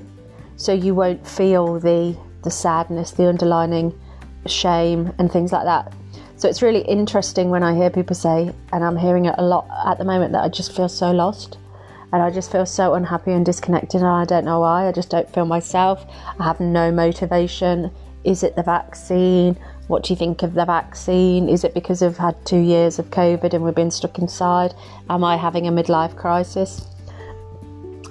So 0.58 0.74
you 0.74 0.96
won't 0.96 1.26
feel 1.28 1.80
the 1.80 2.18
the 2.44 2.52
sadness, 2.52 3.12
the 3.12 3.28
underlining 3.28 4.00
shame, 4.46 5.12
and 5.18 5.32
things 5.32 5.52
like 5.52 5.66
that. 5.66 5.92
So 6.38 6.48
it's 6.48 6.62
really 6.62 6.82
interesting 6.82 7.50
when 7.50 7.64
I 7.64 7.74
hear 7.76 7.90
people 7.90 8.16
say, 8.16 8.54
and 8.72 8.84
I'm 8.84 8.96
hearing 8.96 9.26
it 9.26 9.36
a 9.38 9.44
lot 9.44 9.68
at 9.86 9.98
the 9.98 10.06
moment, 10.06 10.32
that 10.34 10.44
I 10.44 10.50
just 10.50 10.76
feel 10.76 10.88
so 10.88 11.12
lost 11.12 11.58
and 12.12 12.22
I 12.22 12.30
just 12.32 12.52
feel 12.52 12.66
so 12.66 12.94
unhappy 12.94 13.32
and 13.32 13.46
disconnected, 13.46 14.02
and 14.02 14.10
I 14.10 14.26
don't 14.26 14.46
know 14.46 14.60
why. 14.60 14.88
I 14.88 14.92
just 14.92 15.10
don't 15.10 15.32
feel 15.34 15.46
myself. 15.46 16.06
I 16.40 16.44
have 16.44 16.60
no 16.60 16.92
motivation. 16.92 17.92
Is 18.24 18.44
it 18.44 18.56
the 18.56 18.64
vaccine? 18.64 19.58
What 19.88 20.04
do 20.04 20.14
you 20.14 20.18
think 20.18 20.42
of 20.42 20.54
the 20.54 20.66
vaccine? 20.66 21.48
Is 21.48 21.64
it 21.64 21.74
because 21.74 22.02
I've 22.02 22.18
had 22.18 22.44
two 22.46 22.60
years 22.60 22.98
of 22.98 23.12
COVID 23.12 23.54
and 23.54 23.64
we've 23.64 23.76
been 23.76 23.92
stuck 23.92 24.18
inside? 24.18 24.74
Am 25.10 25.24
I 25.24 25.38
having 25.38 25.68
a 25.68 25.72
midlife 25.72 26.16
crisis? 26.16 26.88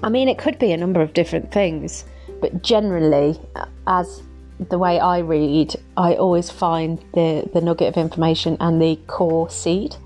I 0.02 0.08
mean, 0.08 0.28
it 0.28 0.38
could 0.38 0.58
be 0.58 0.72
a 0.72 0.76
number 0.76 1.00
of 1.00 1.14
different 1.14 1.50
things, 1.50 2.04
but 2.40 2.62
generally, 2.62 3.40
as 3.86 4.22
the 4.68 4.78
way 4.78 5.00
I 5.00 5.18
read, 5.18 5.74
I 5.96 6.14
always 6.14 6.50
find 6.50 6.98
the, 7.14 7.48
the 7.52 7.60
nugget 7.60 7.88
of 7.88 7.96
information 7.96 8.56
and 8.60 8.80
the 8.80 8.96
core 9.06 9.50
seed 9.50 9.96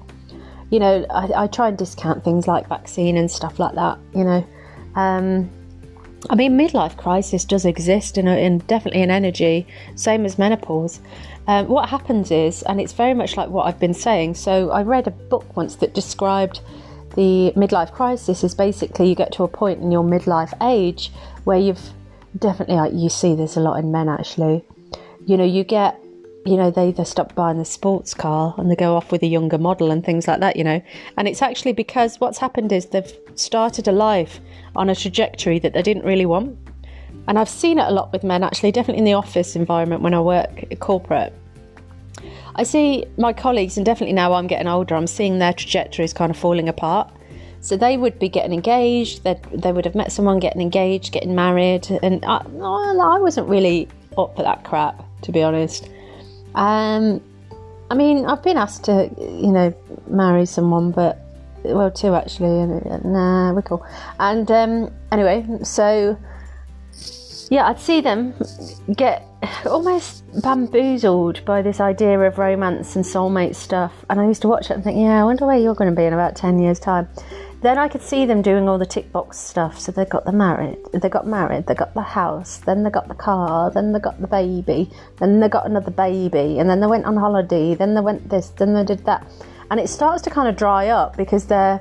you 0.70 0.78
know, 0.78 1.06
I, 1.10 1.44
I, 1.44 1.46
try 1.46 1.68
and 1.68 1.78
discount 1.78 2.25
things 2.25 2.46
like 2.46 2.68
vaccine 2.68 3.16
and 3.16 3.30
stuff 3.30 3.58
like 3.58 3.75
that, 3.75 3.98
you 4.14 4.25
know. 4.25 4.46
Um, 4.94 5.50
I 6.28 6.34
mean, 6.34 6.58
midlife 6.58 6.96
crisis 6.96 7.44
does 7.44 7.64
exist 7.64 8.18
in, 8.18 8.28
in 8.28 8.58
definitely 8.58 9.02
an 9.02 9.10
energy, 9.10 9.66
same 9.94 10.25
as 10.25 10.38
menopause. 10.38 11.00
Um, 11.46 11.68
what 11.68 11.88
happens 11.88 12.30
is, 12.30 12.62
and 12.64 12.80
it's 12.80 12.92
very 12.92 13.14
much 13.14 13.37
like 13.37 13.48
what 13.48 13.66
I've 13.66 13.80
been 13.80 13.94
saying. 13.94 14.34
So, 14.34 14.70
I 14.70 14.82
read 14.82 15.06
a 15.06 15.10
book 15.10 15.56
once 15.56 15.76
that 15.76 15.94
described 15.94 16.60
the 17.14 17.52
midlife 17.56 17.92
crisis 17.92 18.44
as 18.44 18.54
basically 18.54 19.08
you 19.08 19.14
get 19.14 19.32
to 19.32 19.42
a 19.42 19.48
point 19.48 19.80
in 19.80 19.90
your 19.90 20.04
midlife 20.04 20.52
age 20.62 21.10
where 21.44 21.58
you've 21.58 21.90
definitely, 22.38 22.98
you 22.98 23.08
see 23.08 23.34
this 23.34 23.56
a 23.56 23.60
lot 23.60 23.78
in 23.78 23.90
men 23.90 24.08
actually, 24.08 24.64
you 25.26 25.37
know, 25.37 25.44
you 25.44 25.64
get 25.64 25.98
you 26.49 26.57
know, 26.57 26.71
they, 26.71 26.93
they 26.93 27.05
stop 27.05 27.35
buying 27.35 27.59
the 27.59 27.64
sports 27.64 28.14
car 28.14 28.55
and 28.57 28.71
they 28.71 28.76
go 28.76 28.97
off 28.97 29.12
with 29.12 29.23
a 29.23 29.26
younger 29.26 29.59
model 29.59 29.90
and 29.90 30.05
things 30.05 30.26
like 30.26 30.40
that, 30.40 30.57
you 30.57 30.64
know. 30.64 30.83
And 31.17 31.28
it's 31.28 31.43
actually 31.43 31.73
because 31.73 32.19
what's 32.21 32.38
happened 32.38 32.73
is 32.73 32.87
they've 32.87 33.12
started 33.35 33.87
a 33.87 33.93
life 33.93 34.40
on 34.75 34.88
a 34.88 34.95
trajectory 34.95 35.59
that 35.59 35.75
they 35.75 35.83
didn't 35.83 36.05
really 36.05 36.26
want. 36.26 36.57
And 37.26 37.38
I've 37.38 37.49
seen 37.49 37.78
it 37.78 37.87
a 37.87 37.90
lot 37.90 38.12
with 38.12 38.25
men, 38.25 38.43
actually, 38.43 38.73
definitely 38.73 39.00
in 39.00 39.05
the 39.05 39.12
office 39.12 39.55
environment 39.55 40.02
when 40.02 40.14
I 40.14 40.21
work 40.21 40.64
corporate. 40.78 41.35
I 42.57 42.62
see 42.62 43.05
my 43.19 43.33
colleagues, 43.33 43.76
and 43.76 43.85
definitely 43.85 44.14
now 44.14 44.33
I'm 44.33 44.47
getting 44.47 44.67
older, 44.67 44.95
I'm 44.95 45.07
seeing 45.07 45.38
their 45.38 45.52
trajectories 45.52 46.12
kind 46.12 46.31
of 46.31 46.37
falling 46.37 46.69
apart. 46.69 47.12
So 47.61 47.76
they 47.76 47.97
would 47.97 48.19
be 48.19 48.28
getting 48.28 48.52
engaged, 48.52 49.25
they 49.25 49.73
would 49.73 49.85
have 49.85 49.95
met 49.95 50.11
someone 50.11 50.38
getting 50.38 50.62
engaged, 50.62 51.12
getting 51.12 51.35
married, 51.35 51.90
and 52.02 52.25
I, 52.25 52.38
I 52.38 53.19
wasn't 53.19 53.49
really 53.49 53.88
up 54.17 54.35
for 54.37 54.43
that 54.43 54.64
crap, 54.64 55.05
to 55.23 55.33
be 55.33 55.43
honest. 55.43 55.90
Um, 56.55 57.23
I 57.90 57.95
mean, 57.95 58.26
I've 58.26 58.43
been 58.43 58.57
asked 58.57 58.85
to, 58.85 59.11
you 59.19 59.52
know, 59.52 59.75
marry 60.09 60.47
someone, 60.47 60.90
but 60.90 61.19
well, 61.62 61.90
two 61.90 62.14
actually, 62.14 62.61
and 62.61 63.05
nah, 63.05 63.52
we're 63.52 63.62
cool. 63.62 63.85
And 64.19 64.50
um, 64.50 64.93
anyway, 65.11 65.47
so 65.62 66.19
yeah, 67.50 67.67
I'd 67.67 67.81
see 67.81 68.00
them 68.00 68.35
get 68.95 69.25
almost 69.67 70.25
bamboozled 70.43 71.45
by 71.45 71.62
this 71.62 71.81
idea 71.81 72.19
of 72.21 72.38
romance 72.38 72.97
and 72.97 73.05
soulmate 73.05 73.55
stuff. 73.55 73.93
And 74.11 74.21
I 74.21 74.26
used 74.26 74.43
to 74.43 74.49
watch 74.49 74.71
it 74.71 74.75
and 74.75 74.85
think, 74.85 74.99
yeah, 74.99 75.21
I 75.21 75.25
wonder 75.25 75.47
where 75.47 75.57
you're 75.57 75.75
going 75.75 75.90
to 75.90 75.97
be 75.97 76.05
in 76.05 76.12
about 76.12 76.37
10 76.37 76.59
years' 76.59 76.81
time. 76.81 77.09
Then 77.60 77.76
I 77.76 77.88
could 77.88 78.02
see 78.02 78.24
them 78.24 78.40
doing 78.40 78.68
all 78.68 78.78
the 78.78 78.86
tick 78.86 79.10
box 79.10 79.36
stuff. 79.36 79.80
So 79.80 79.90
they 79.90 80.04
got 80.04 80.24
the 80.24 80.32
married, 80.32 80.78
they 80.92 81.08
got 81.08 81.26
married, 81.26 81.66
they 81.66 81.74
got 81.74 81.92
the 81.94 82.02
house, 82.02 82.58
then 82.58 82.84
they 82.84 82.90
got 82.90 83.08
the 83.08 83.14
car, 83.14 83.70
then 83.70 83.92
they 83.92 83.98
got 83.98 84.20
the 84.20 84.28
baby, 84.28 84.90
then 85.18 85.40
they 85.40 85.48
got 85.48 85.66
another 85.66 85.90
baby, 85.90 86.60
and 86.60 86.70
then 86.70 86.80
they 86.80 86.86
went 86.86 87.04
on 87.04 87.16
holiday, 87.16 87.74
then 87.74 87.94
they 87.94 88.00
went 88.00 88.28
this, 88.28 88.50
then 88.50 88.74
they 88.74 88.84
did 88.84 89.04
that. 89.06 89.26
And 89.70 89.80
it 89.80 89.88
starts 89.88 90.22
to 90.22 90.30
kind 90.30 90.48
of 90.48 90.56
dry 90.56 90.88
up 90.88 91.16
because 91.16 91.46
they're 91.46 91.80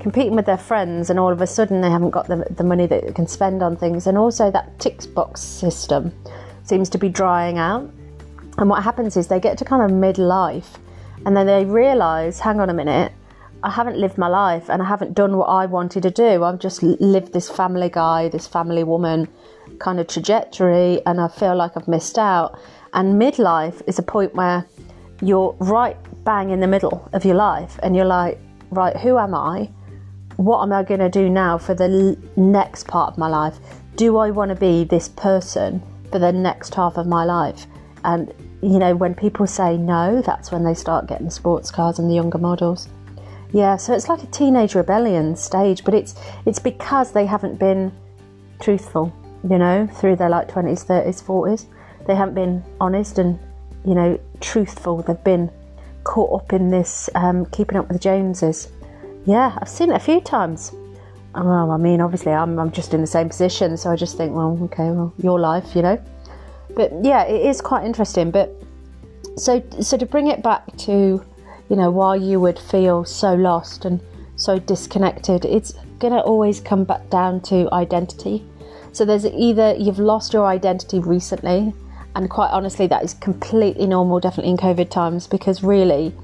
competing 0.00 0.34
with 0.34 0.46
their 0.46 0.58
friends 0.58 1.10
and 1.10 1.18
all 1.18 1.32
of 1.32 1.40
a 1.40 1.46
sudden 1.46 1.80
they 1.80 1.90
haven't 1.90 2.10
got 2.10 2.26
the, 2.26 2.46
the 2.50 2.64
money 2.64 2.86
that 2.86 3.06
they 3.06 3.12
can 3.12 3.26
spend 3.26 3.62
on 3.62 3.76
things. 3.76 4.06
And 4.06 4.16
also 4.16 4.50
that 4.50 4.78
tick 4.78 5.02
box 5.14 5.40
system 5.40 6.12
seems 6.64 6.88
to 6.90 6.98
be 6.98 7.08
drying 7.08 7.58
out. 7.58 7.90
And 8.56 8.68
what 8.68 8.82
happens 8.82 9.16
is 9.16 9.28
they 9.28 9.40
get 9.40 9.58
to 9.58 9.64
kind 9.64 9.82
of 9.82 9.90
midlife 9.90 10.78
and 11.26 11.36
then 11.36 11.46
they 11.46 11.64
realise, 11.64 12.40
hang 12.40 12.60
on 12.60 12.70
a 12.70 12.74
minute, 12.74 13.12
I 13.62 13.70
haven't 13.70 13.98
lived 13.98 14.18
my 14.18 14.28
life 14.28 14.70
and 14.70 14.80
I 14.80 14.84
haven't 14.84 15.14
done 15.14 15.36
what 15.36 15.46
I 15.46 15.66
wanted 15.66 16.04
to 16.04 16.10
do. 16.10 16.44
I've 16.44 16.60
just 16.60 16.82
lived 16.82 17.32
this 17.32 17.50
family 17.50 17.90
guy, 17.90 18.28
this 18.28 18.46
family 18.46 18.84
woman 18.84 19.26
kind 19.80 19.98
of 19.98 20.06
trajectory, 20.06 21.04
and 21.06 21.20
I 21.20 21.26
feel 21.26 21.56
like 21.56 21.76
I've 21.76 21.88
missed 21.88 22.18
out. 22.18 22.58
And 22.94 23.20
midlife 23.20 23.82
is 23.88 23.98
a 23.98 24.02
point 24.02 24.34
where 24.34 24.64
you're 25.20 25.56
right 25.58 25.96
bang 26.24 26.50
in 26.50 26.60
the 26.60 26.68
middle 26.68 27.08
of 27.12 27.24
your 27.24 27.34
life 27.34 27.78
and 27.82 27.96
you're 27.96 28.04
like, 28.04 28.38
right, 28.70 28.96
who 28.96 29.18
am 29.18 29.34
I? 29.34 29.70
What 30.36 30.62
am 30.62 30.72
I 30.72 30.84
going 30.84 31.00
to 31.00 31.08
do 31.08 31.28
now 31.28 31.58
for 31.58 31.74
the 31.74 32.16
next 32.36 32.86
part 32.86 33.12
of 33.12 33.18
my 33.18 33.28
life? 33.28 33.58
Do 33.96 34.18
I 34.18 34.30
want 34.30 34.50
to 34.50 34.54
be 34.54 34.84
this 34.84 35.08
person 35.08 35.82
for 36.12 36.20
the 36.20 36.30
next 36.30 36.76
half 36.76 36.96
of 36.96 37.08
my 37.08 37.24
life? 37.24 37.66
And, 38.04 38.32
you 38.62 38.78
know, 38.78 38.94
when 38.94 39.16
people 39.16 39.48
say 39.48 39.76
no, 39.76 40.22
that's 40.22 40.52
when 40.52 40.62
they 40.62 40.74
start 40.74 41.08
getting 41.08 41.30
sports 41.30 41.72
cars 41.72 41.98
and 41.98 42.08
the 42.08 42.14
younger 42.14 42.38
models. 42.38 42.88
Yeah, 43.52 43.76
so 43.76 43.94
it's 43.94 44.08
like 44.08 44.22
a 44.22 44.26
teenage 44.26 44.74
rebellion 44.74 45.34
stage, 45.36 45.84
but 45.84 45.94
it's 45.94 46.14
it's 46.44 46.58
because 46.58 47.12
they 47.12 47.24
haven't 47.24 47.58
been 47.58 47.92
truthful, 48.60 49.12
you 49.48 49.58
know, 49.58 49.86
through 49.86 50.16
their 50.16 50.28
like 50.28 50.48
twenties, 50.48 50.82
thirties, 50.82 51.20
forties. 51.20 51.66
They 52.06 52.14
haven't 52.14 52.34
been 52.34 52.64
honest 52.80 53.18
and, 53.18 53.38
you 53.84 53.94
know, 53.94 54.18
truthful. 54.40 55.02
They've 55.02 55.24
been 55.24 55.50
caught 56.04 56.42
up 56.42 56.52
in 56.52 56.70
this 56.70 57.10
um, 57.14 57.46
keeping 57.46 57.76
up 57.78 57.88
with 57.88 57.96
the 57.96 58.02
Joneses. 58.02 58.68
Yeah, 59.26 59.56
I've 59.60 59.68
seen 59.68 59.90
it 59.90 59.96
a 59.96 60.00
few 60.00 60.20
times. 60.20 60.72
Well, 61.34 61.70
I 61.70 61.76
mean, 61.76 62.00
obviously, 62.00 62.32
I'm, 62.32 62.58
I'm 62.58 62.72
just 62.72 62.94
in 62.94 63.00
the 63.02 63.06
same 63.06 63.28
position, 63.28 63.76
so 63.76 63.90
I 63.90 63.96
just 63.96 64.16
think, 64.16 64.34
well, 64.34 64.58
okay, 64.64 64.90
well, 64.90 65.12
your 65.18 65.38
life, 65.38 65.76
you 65.76 65.82
know. 65.82 66.02
But 66.74 66.92
yeah, 67.02 67.24
it 67.24 67.44
is 67.46 67.60
quite 67.60 67.84
interesting. 67.84 68.30
But 68.30 68.54
so, 69.36 69.62
so 69.80 69.96
to 69.96 70.06
bring 70.06 70.28
it 70.28 70.42
back 70.42 70.64
to 70.78 71.22
you 71.68 71.76
know, 71.76 71.90
why 71.90 72.16
you 72.16 72.40
would 72.40 72.58
feel 72.58 73.04
so 73.04 73.34
lost 73.34 73.84
and 73.84 74.00
so 74.36 74.58
disconnected, 74.58 75.44
it's 75.44 75.72
going 75.98 76.12
to 76.12 76.20
always 76.20 76.60
come 76.60 76.84
back 76.84 77.08
down 77.10 77.40
to 77.42 77.68
identity. 77.72 78.44
So 78.92 79.04
there's 79.04 79.26
either 79.26 79.74
you've 79.74 79.98
lost 79.98 80.32
your 80.32 80.46
identity 80.46 80.98
recently, 81.00 81.74
and 82.14 82.30
quite 82.30 82.50
honestly, 82.50 82.86
that 82.86 83.04
is 83.04 83.14
completely 83.14 83.86
normal, 83.86 84.20
definitely 84.20 84.52
in 84.52 84.56
COVID 84.56 84.90
times, 84.90 85.26
because 85.26 85.62
really, 85.62 86.14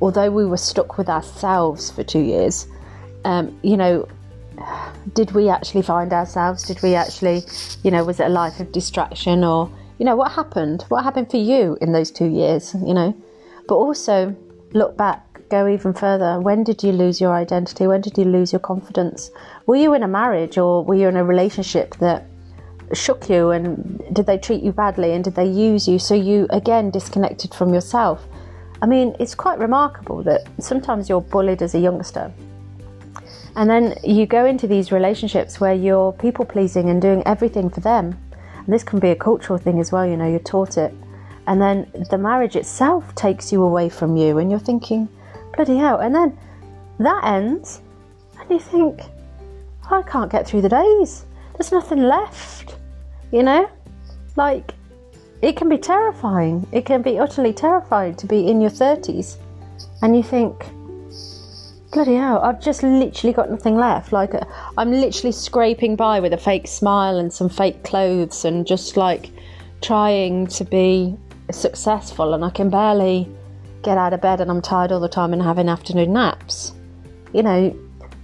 although 0.00 0.30
we 0.30 0.46
were 0.46 0.56
stuck 0.56 0.98
with 0.98 1.08
ourselves 1.08 1.90
for 1.90 2.02
two 2.02 2.20
years, 2.20 2.66
um, 3.24 3.58
you 3.62 3.76
know, 3.76 4.08
did 5.14 5.32
we 5.32 5.48
actually 5.48 5.82
find 5.82 6.12
ourselves? 6.12 6.62
Did 6.62 6.82
we 6.82 6.94
actually, 6.94 7.42
you 7.82 7.90
know, 7.90 8.04
was 8.04 8.20
it 8.20 8.26
a 8.26 8.30
life 8.30 8.60
of 8.60 8.72
distraction 8.72 9.44
or, 9.44 9.70
you 9.98 10.04
know, 10.04 10.16
what 10.16 10.32
happened? 10.32 10.84
What 10.88 11.04
happened 11.04 11.30
for 11.30 11.36
you 11.36 11.76
in 11.80 11.92
those 11.92 12.10
two 12.10 12.28
years, 12.28 12.74
you 12.74 12.94
know? 12.94 13.14
But 13.68 13.74
also, 13.76 14.34
look 14.74 14.96
back, 14.96 15.48
go 15.48 15.66
even 15.68 15.94
further. 15.94 16.40
When 16.40 16.64
did 16.64 16.82
you 16.82 16.92
lose 16.92 17.20
your 17.20 17.32
identity? 17.32 17.86
When 17.86 18.00
did 18.00 18.18
you 18.18 18.24
lose 18.24 18.52
your 18.52 18.60
confidence? 18.60 19.30
Were 19.66 19.76
you 19.76 19.94
in 19.94 20.02
a 20.02 20.08
marriage 20.08 20.58
or 20.58 20.84
were 20.84 20.96
you 20.96 21.08
in 21.08 21.16
a 21.16 21.24
relationship 21.24 21.96
that 21.96 22.26
shook 22.92 23.30
you 23.30 23.50
and 23.50 24.02
did 24.12 24.26
they 24.26 24.36
treat 24.36 24.62
you 24.62 24.72
badly 24.72 25.12
and 25.12 25.24
did 25.24 25.34
they 25.34 25.46
use 25.46 25.88
you 25.88 25.98
so 25.98 26.14
you 26.14 26.46
again 26.50 26.90
disconnected 26.90 27.54
from 27.54 27.72
yourself? 27.72 28.26
I 28.82 28.86
mean, 28.86 29.16
it's 29.18 29.34
quite 29.34 29.58
remarkable 29.58 30.22
that 30.24 30.46
sometimes 30.58 31.08
you're 31.08 31.22
bullied 31.22 31.62
as 31.62 31.74
a 31.74 31.78
youngster. 31.78 32.32
And 33.56 33.70
then 33.70 33.94
you 34.02 34.26
go 34.26 34.44
into 34.44 34.66
these 34.66 34.90
relationships 34.90 35.60
where 35.60 35.72
you're 35.72 36.12
people 36.12 36.44
pleasing 36.44 36.90
and 36.90 37.00
doing 37.00 37.22
everything 37.24 37.70
for 37.70 37.80
them. 37.80 38.18
And 38.56 38.74
this 38.74 38.82
can 38.82 38.98
be 38.98 39.10
a 39.10 39.16
cultural 39.16 39.58
thing 39.58 39.78
as 39.78 39.92
well, 39.92 40.06
you 40.06 40.16
know, 40.16 40.28
you're 40.28 40.40
taught 40.40 40.76
it 40.76 40.92
and 41.46 41.60
then 41.60 41.90
the 42.10 42.18
marriage 42.18 42.56
itself 42.56 43.14
takes 43.14 43.52
you 43.52 43.62
away 43.62 43.88
from 43.88 44.16
you 44.16 44.38
and 44.38 44.50
you're 44.50 44.60
thinking 44.60 45.08
bloody 45.54 45.76
hell. 45.76 45.98
And 45.98 46.14
then 46.14 46.38
that 46.98 47.24
ends 47.24 47.80
and 48.38 48.50
you 48.50 48.58
think 48.58 49.00
i 49.90 50.02
can't 50.02 50.30
get 50.30 50.46
through 50.46 50.62
the 50.62 50.68
days. 50.68 51.26
There's 51.56 51.72
nothing 51.72 52.02
left 52.02 52.76
you 53.34 53.42
know? 53.42 53.68
Like 54.36 54.72
it 55.42 55.56
can 55.56 55.68
be 55.68 55.76
terrifying. 55.76 56.66
It 56.72 56.86
can 56.86 57.02
be 57.02 57.18
utterly 57.18 57.52
terrifying 57.52 58.14
to 58.16 58.26
be 58.26 58.48
in 58.48 58.60
your 58.60 58.70
30s 58.70 59.36
and 60.02 60.16
you 60.16 60.22
think 60.22 60.64
bloody 61.92 62.16
hell 62.16 62.40
i've 62.40 62.60
just 62.60 62.82
literally 62.82 63.32
got 63.32 63.50
nothing 63.50 63.76
left. 63.76 64.12
Like 64.12 64.34
uh, 64.34 64.44
i'm 64.78 64.90
literally 64.90 65.32
scraping 65.32 65.96
by 65.96 66.20
with 66.20 66.32
a 66.32 66.38
fake 66.38 66.66
smile 66.66 67.18
and 67.18 67.32
some 67.32 67.48
fake 67.48 67.84
clothes 67.84 68.44
and 68.44 68.66
just 68.66 68.96
like 68.96 69.30
trying 69.80 70.46
to 70.46 70.64
be 70.64 71.16
successful 71.52 72.34
and 72.34 72.44
I 72.44 72.50
can 72.50 72.70
barely 72.70 73.28
get 73.82 73.98
out 73.98 74.12
of 74.12 74.20
bed 74.20 74.40
and 74.40 74.50
I'm 74.50 74.62
tired 74.62 74.92
all 74.92 75.00
the 75.00 75.08
time 75.08 75.32
and 75.32 75.42
having 75.42 75.68
afternoon 75.68 76.12
naps. 76.12 76.72
You 77.32 77.42
know, 77.42 77.76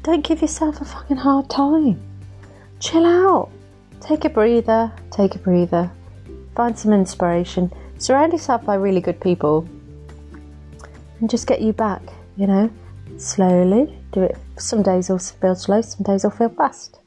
don't 0.02 0.24
give 0.26 0.40
yourself 0.40 0.80
a 0.80 0.84
fucking 0.84 1.18
hard 1.18 1.50
time. 1.50 2.00
Chill 2.78 3.04
out. 3.04 3.50
Take 4.00 4.24
a 4.24 4.30
breather, 4.30 4.90
take 5.10 5.34
a 5.34 5.38
breather. 5.38 5.90
Find 6.56 6.78
some 6.78 6.92
inspiration. 6.92 7.70
Surround 7.98 8.32
yourself 8.32 8.64
by 8.64 8.74
really 8.76 9.00
good 9.00 9.20
people 9.20 9.68
and 11.20 11.28
just 11.28 11.46
get 11.46 11.60
you 11.60 11.72
back, 11.72 12.02
you 12.36 12.46
know, 12.46 12.70
slowly. 13.18 13.94
Do 14.12 14.22
it. 14.22 14.36
Some 14.56 14.82
days 14.82 15.10
will 15.10 15.18
feel 15.18 15.54
slow, 15.54 15.82
some 15.82 16.02
days 16.02 16.24
will 16.24 16.30
feel 16.30 16.48
fast. 16.48 16.98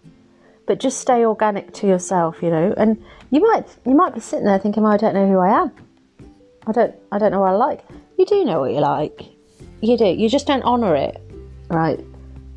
But 0.66 0.80
just 0.80 1.00
stay 1.00 1.26
organic 1.26 1.74
to 1.74 1.88
yourself, 1.88 2.42
you 2.42 2.50
know. 2.50 2.74
And 2.78 3.04
you 3.32 3.42
might 3.42 3.66
you 3.86 3.96
might 3.96 4.14
be 4.14 4.20
sitting 4.20 4.46
there 4.46 4.60
thinking, 4.60 4.84
well, 4.84 4.94
I 4.94 4.98
don't 4.98 5.16
know 5.16 5.28
who 5.28 5.40
I 5.40 5.64
am. 5.64 5.72
I 6.68 6.72
don't 6.72 6.96
I 7.12 7.18
don't 7.18 7.32
know 7.32 7.42
what 7.42 7.52
I 7.52 7.56
like. 7.56 7.82
You 8.18 8.26
do 8.26 8.46
know 8.46 8.60
what 8.62 8.72
you 8.72 8.80
like. 8.80 9.24
You 9.82 9.98
do. 9.98 10.06
You 10.06 10.30
just 10.30 10.48
don't 10.48 10.64
honour 10.64 10.96
it. 10.96 11.22
Right. 11.70 12.00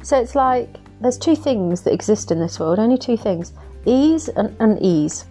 So 0.03 0.21
it's 0.21 0.35
like 0.35 0.69
there's 1.01 1.19
two 1.19 1.37
things 1.37 1.83
that 1.83 1.93
exist 1.93 2.31
in 2.31 2.39
this 2.39 2.61
world, 2.61 2.79
only 2.79 2.99
two 2.99 3.17
things. 3.17 3.53
Ease 3.85 4.29
and 4.29 4.57
unease. 4.61 5.27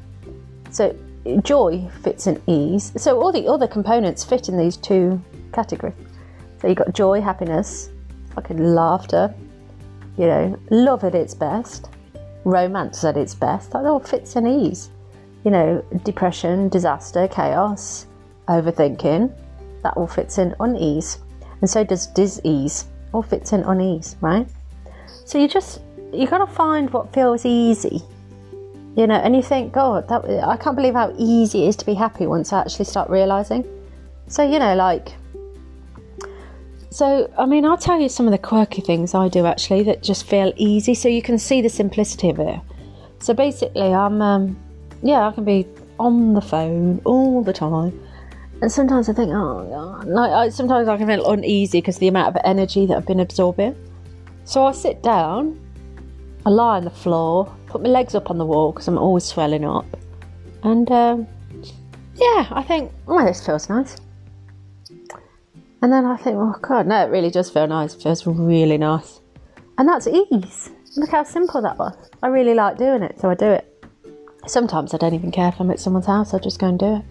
So 0.72 0.96
joy 1.44 1.89
fits 2.03 2.27
in 2.27 2.41
ease. 2.48 2.91
So 2.98 3.20
all 3.20 3.32
the 3.32 3.48
other 3.48 3.67
components 3.67 4.24
fit 4.24 4.50
in 4.50 4.58
these 4.58 4.77
two 4.77 5.22
categories. 5.53 5.96
So 6.62 6.67
you've 6.67 6.77
got 6.77 6.94
joy, 6.94 7.22
happiness, 7.22 7.89
fucking 8.34 8.58
laughter, 8.58 9.34
you 10.17 10.27
know, 10.27 10.60
love 10.70 11.03
at 11.03 11.15
its 11.15 11.34
best, 11.34 11.89
romance 12.44 13.03
at 13.03 13.17
its 13.17 13.36
best. 13.36 13.72
That 13.72 13.86
all 13.86 14.00
fits 14.00 14.36
in 14.36 14.48
ease. 14.48 14.89
You 15.44 15.51
know, 15.51 15.86
depression, 16.03 16.70
disaster, 16.70 17.27
chaos, 17.27 18.08
overthinking, 18.47 19.33
that 19.83 19.93
all 19.95 20.07
fits 20.07 20.37
in 20.37 20.55
unease. 20.59 21.19
And 21.61 21.69
so 21.69 21.83
does 21.83 22.07
dis-ease, 22.07 22.85
all 23.13 23.21
fits 23.21 23.53
in 23.53 23.63
unease, 23.63 24.15
right? 24.21 24.47
So 25.25 25.37
you 25.37 25.47
just, 25.47 25.81
you 26.13 26.27
gotta 26.27 26.47
find 26.47 26.89
what 26.91 27.13
feels 27.13 27.45
easy. 27.45 28.01
You 28.95 29.07
know, 29.07 29.15
and 29.15 29.35
you 29.35 29.41
think, 29.41 29.73
God, 29.73 30.07
that 30.07 30.23
I 30.43 30.55
can't 30.57 30.75
believe 30.75 30.93
how 30.93 31.13
easy 31.17 31.65
it 31.65 31.69
is 31.69 31.75
to 31.77 31.85
be 31.85 31.93
happy 31.93 32.27
once 32.27 32.53
I 32.53 32.61
actually 32.61 32.85
start 32.85 33.09
realizing. 33.09 33.65
So, 34.27 34.49
you 34.49 34.57
know, 34.57 34.73
like, 34.75 35.13
so, 36.89 37.29
I 37.37 37.45
mean, 37.45 37.65
I'll 37.65 37.77
tell 37.77 37.99
you 37.99 38.07
some 38.07 38.25
of 38.25 38.31
the 38.31 38.37
quirky 38.37 38.81
things 38.81 39.13
I 39.13 39.27
do 39.27 39.45
actually 39.45 39.83
that 39.83 40.01
just 40.01 40.25
feel 40.25 40.53
easy 40.55 40.93
so 40.93 41.09
you 41.09 41.21
can 41.21 41.37
see 41.37 41.61
the 41.61 41.69
simplicity 41.69 42.29
of 42.29 42.39
it. 42.39 42.59
So, 43.19 43.33
basically, 43.33 43.93
I'm, 43.93 44.21
um, 44.21 44.57
yeah, 45.03 45.27
I 45.27 45.31
can 45.33 45.43
be 45.43 45.67
on 45.99 46.33
the 46.33 46.41
phone 46.41 47.01
all 47.03 47.43
the 47.43 47.51
time 47.51 47.99
And 48.62 48.71
sometimes 48.71 49.09
I 49.09 49.13
think, 49.13 49.31
oh 49.33 49.67
god, 49.69 50.07
like, 50.07 50.31
I, 50.31 50.50
sometimes 50.50 50.88
I 50.88 50.97
can 50.97 51.07
feel 51.07 51.29
uneasy 51.29 51.79
because 51.79 51.97
the 51.97 52.07
amount 52.07 52.35
of 52.35 52.41
energy 52.45 52.85
that 52.85 52.97
I've 52.97 53.05
been 53.05 53.19
absorbing. 53.19 53.75
So 54.45 54.65
I 54.65 54.71
sit 54.71 55.03
down, 55.03 55.59
I 56.45 56.50
lie 56.50 56.77
on 56.77 56.85
the 56.85 56.89
floor, 56.89 57.53
put 57.67 57.81
my 57.81 57.89
legs 57.89 58.15
up 58.15 58.29
on 58.29 58.38
the 58.38 58.45
wall 58.45 58.71
because 58.71 58.88
I'm 58.88 58.97
always 58.97 59.25
swelling 59.25 59.65
up, 59.65 59.85
and 60.63 60.89
um, 60.89 61.27
yeah, 62.15 62.47
I 62.51 62.63
think, 62.63 62.91
oh, 63.07 63.25
this 63.25 63.45
feels 63.45 63.67
nice. 63.69 63.97
And 65.81 65.91
then 65.91 66.05
I 66.05 66.15
think, 66.15 66.38
oh 66.38 66.55
god, 66.62 66.88
no, 66.88 67.03
it 67.05 67.09
really 67.09 67.29
does 67.29 67.50
feel 67.50 67.67
nice. 67.67 67.93
It 67.93 68.03
feels 68.03 68.25
really 68.25 68.77
nice, 68.77 69.19
and 69.77 69.89
that's 69.89 70.07
ease. 70.07 70.69
Look 70.95 71.09
how 71.09 71.24
simple 71.24 71.62
that 71.62 71.77
was. 71.77 71.93
I 72.24 72.27
really 72.27 72.53
like 72.53 72.77
doing 72.77 73.03
it, 73.03 73.19
so 73.19 73.29
I 73.29 73.35
do 73.35 73.51
it. 73.51 73.71
Sometimes 74.47 74.93
I 74.93 74.97
don't 74.97 75.13
even 75.13 75.31
care 75.31 75.50
if 75.50 75.59
I'm 75.59 75.69
at 75.71 75.79
someone's 75.79 76.05
house, 76.05 76.33
I 76.33 76.39
just 76.39 76.59
go 76.59 76.67
and 76.67 76.79
do 76.79 76.95
it. 76.95 77.03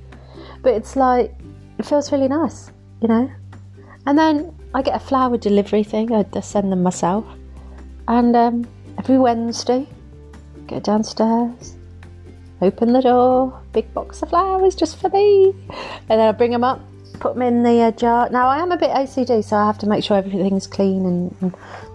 But 0.64 0.74
it's 0.74 0.96
like, 0.96 1.32
it 1.78 1.86
feels 1.86 2.10
really 2.10 2.26
nice, 2.26 2.72
you 3.00 3.08
know? 3.08 3.30
And 4.06 4.18
then 4.18 4.58
I 4.74 4.82
get 4.82 4.96
a 4.96 4.98
flower 4.98 5.36
delivery 5.36 5.84
thing, 5.84 6.12
I 6.12 6.24
send 6.40 6.72
them 6.72 6.82
myself. 6.82 7.24
And 8.08 8.34
um, 8.34 8.66
every 8.98 9.18
Wednesday, 9.18 9.86
go 10.66 10.80
downstairs, 10.80 11.76
open 12.60 12.92
the 12.92 13.02
door, 13.02 13.62
big 13.72 13.92
box 13.94 14.22
of 14.22 14.30
flowers 14.30 14.74
just 14.74 14.98
for 14.98 15.10
me. 15.10 15.54
And 16.08 16.18
then 16.20 16.20
I 16.20 16.32
bring 16.32 16.50
them 16.50 16.64
up, 16.64 16.80
put 17.20 17.34
them 17.34 17.42
in 17.42 17.62
the 17.62 17.82
uh, 17.82 17.90
jar. 17.92 18.30
Now, 18.30 18.48
I 18.48 18.58
am 18.58 18.72
a 18.72 18.78
bit 18.78 18.90
OCD, 18.90 19.44
so 19.44 19.56
I 19.56 19.66
have 19.66 19.78
to 19.78 19.86
make 19.86 20.02
sure 20.02 20.16
everything's 20.16 20.66
clean 20.66 21.04
and, 21.04 21.36
and 21.40 21.54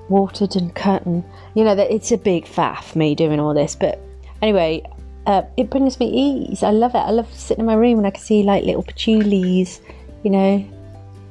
watered 0.10 0.56
and 0.56 0.74
cut. 0.76 1.06
And, 1.06 1.24
you 1.56 1.64
know, 1.64 1.76
that 1.76 1.92
it's 1.92 2.12
a 2.12 2.18
big 2.18 2.46
faff, 2.46 2.96
me 2.96 3.16
doing 3.16 3.40
all 3.40 3.54
this. 3.54 3.76
But 3.76 4.00
anyway, 4.42 4.84
uh, 5.26 5.44
it 5.58 5.70
brings 5.70 6.00
me 6.00 6.08
ease. 6.08 6.64
I 6.64 6.72
love 6.72 6.96
it. 6.96 7.00
I 7.00 7.12
love 7.12 7.32
sitting 7.34 7.62
in 7.62 7.66
my 7.66 7.76
room 7.76 7.98
and 7.98 8.08
I 8.08 8.12
can 8.12 8.22
see 8.22 8.44
like 8.44 8.64
little 8.64 8.84
patchoulis, 8.84 9.80
you 10.24 10.32
know, 10.32 10.66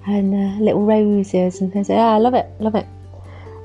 and 0.07 0.35
uh, 0.35 0.63
little 0.63 0.85
roses 0.85 1.61
and 1.61 1.73
things. 1.73 1.89
Yeah, 1.89 2.09
I 2.09 2.19
love 2.19 2.35
it. 2.35 2.47
Love 2.61 2.75
it. 2.75 2.87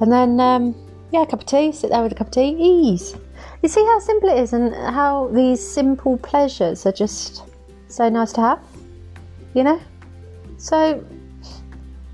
And 0.01 0.11
then, 0.11 0.39
um, 0.39 0.75
yeah, 1.11 1.21
a 1.21 1.25
cup 1.25 1.41
of 1.41 1.45
tea. 1.45 1.71
Sit 1.71 1.91
there 1.91 2.01
with 2.01 2.11
a 2.11 2.15
cup 2.15 2.27
of 2.27 2.33
tea. 2.33 2.55
Ease. 2.57 3.15
You 3.61 3.69
see 3.69 3.83
how 3.83 3.99
simple 3.99 4.29
it 4.29 4.39
is 4.39 4.53
and 4.53 4.73
how 4.73 5.29
these 5.29 5.65
simple 5.65 6.17
pleasures 6.17 6.85
are 6.85 6.91
just 6.91 7.43
so 7.87 8.09
nice 8.09 8.33
to 8.33 8.41
have. 8.41 8.63
You 9.53 9.63
know. 9.63 9.81
So, 10.57 11.05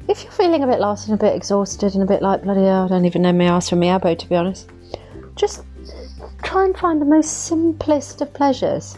if 0.07 0.23
you're 0.23 0.31
feeling 0.31 0.63
a 0.63 0.67
bit 0.67 0.79
lost 0.79 1.07
and 1.07 1.19
a 1.19 1.23
bit 1.23 1.35
exhausted 1.35 1.93
and 1.93 2.03
a 2.03 2.05
bit 2.05 2.21
like 2.21 2.43
bloody 2.43 2.61
hell, 2.61 2.85
I 2.85 2.87
don't 2.87 3.05
even 3.05 3.21
know 3.21 3.31
my 3.31 3.45
ass 3.45 3.69
from 3.69 3.79
my 3.79 3.87
elbow 3.87 4.15
to 4.15 4.29
be 4.29 4.35
honest. 4.35 4.69
Just 5.35 5.63
try 6.43 6.65
and 6.65 6.77
find 6.77 7.01
the 7.01 7.05
most 7.05 7.45
simplest 7.45 8.21
of 8.21 8.33
pleasures. 8.33 8.97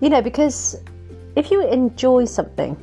You 0.00 0.10
know, 0.10 0.22
because 0.22 0.76
if 1.36 1.50
you 1.50 1.66
enjoy 1.66 2.24
something, 2.24 2.76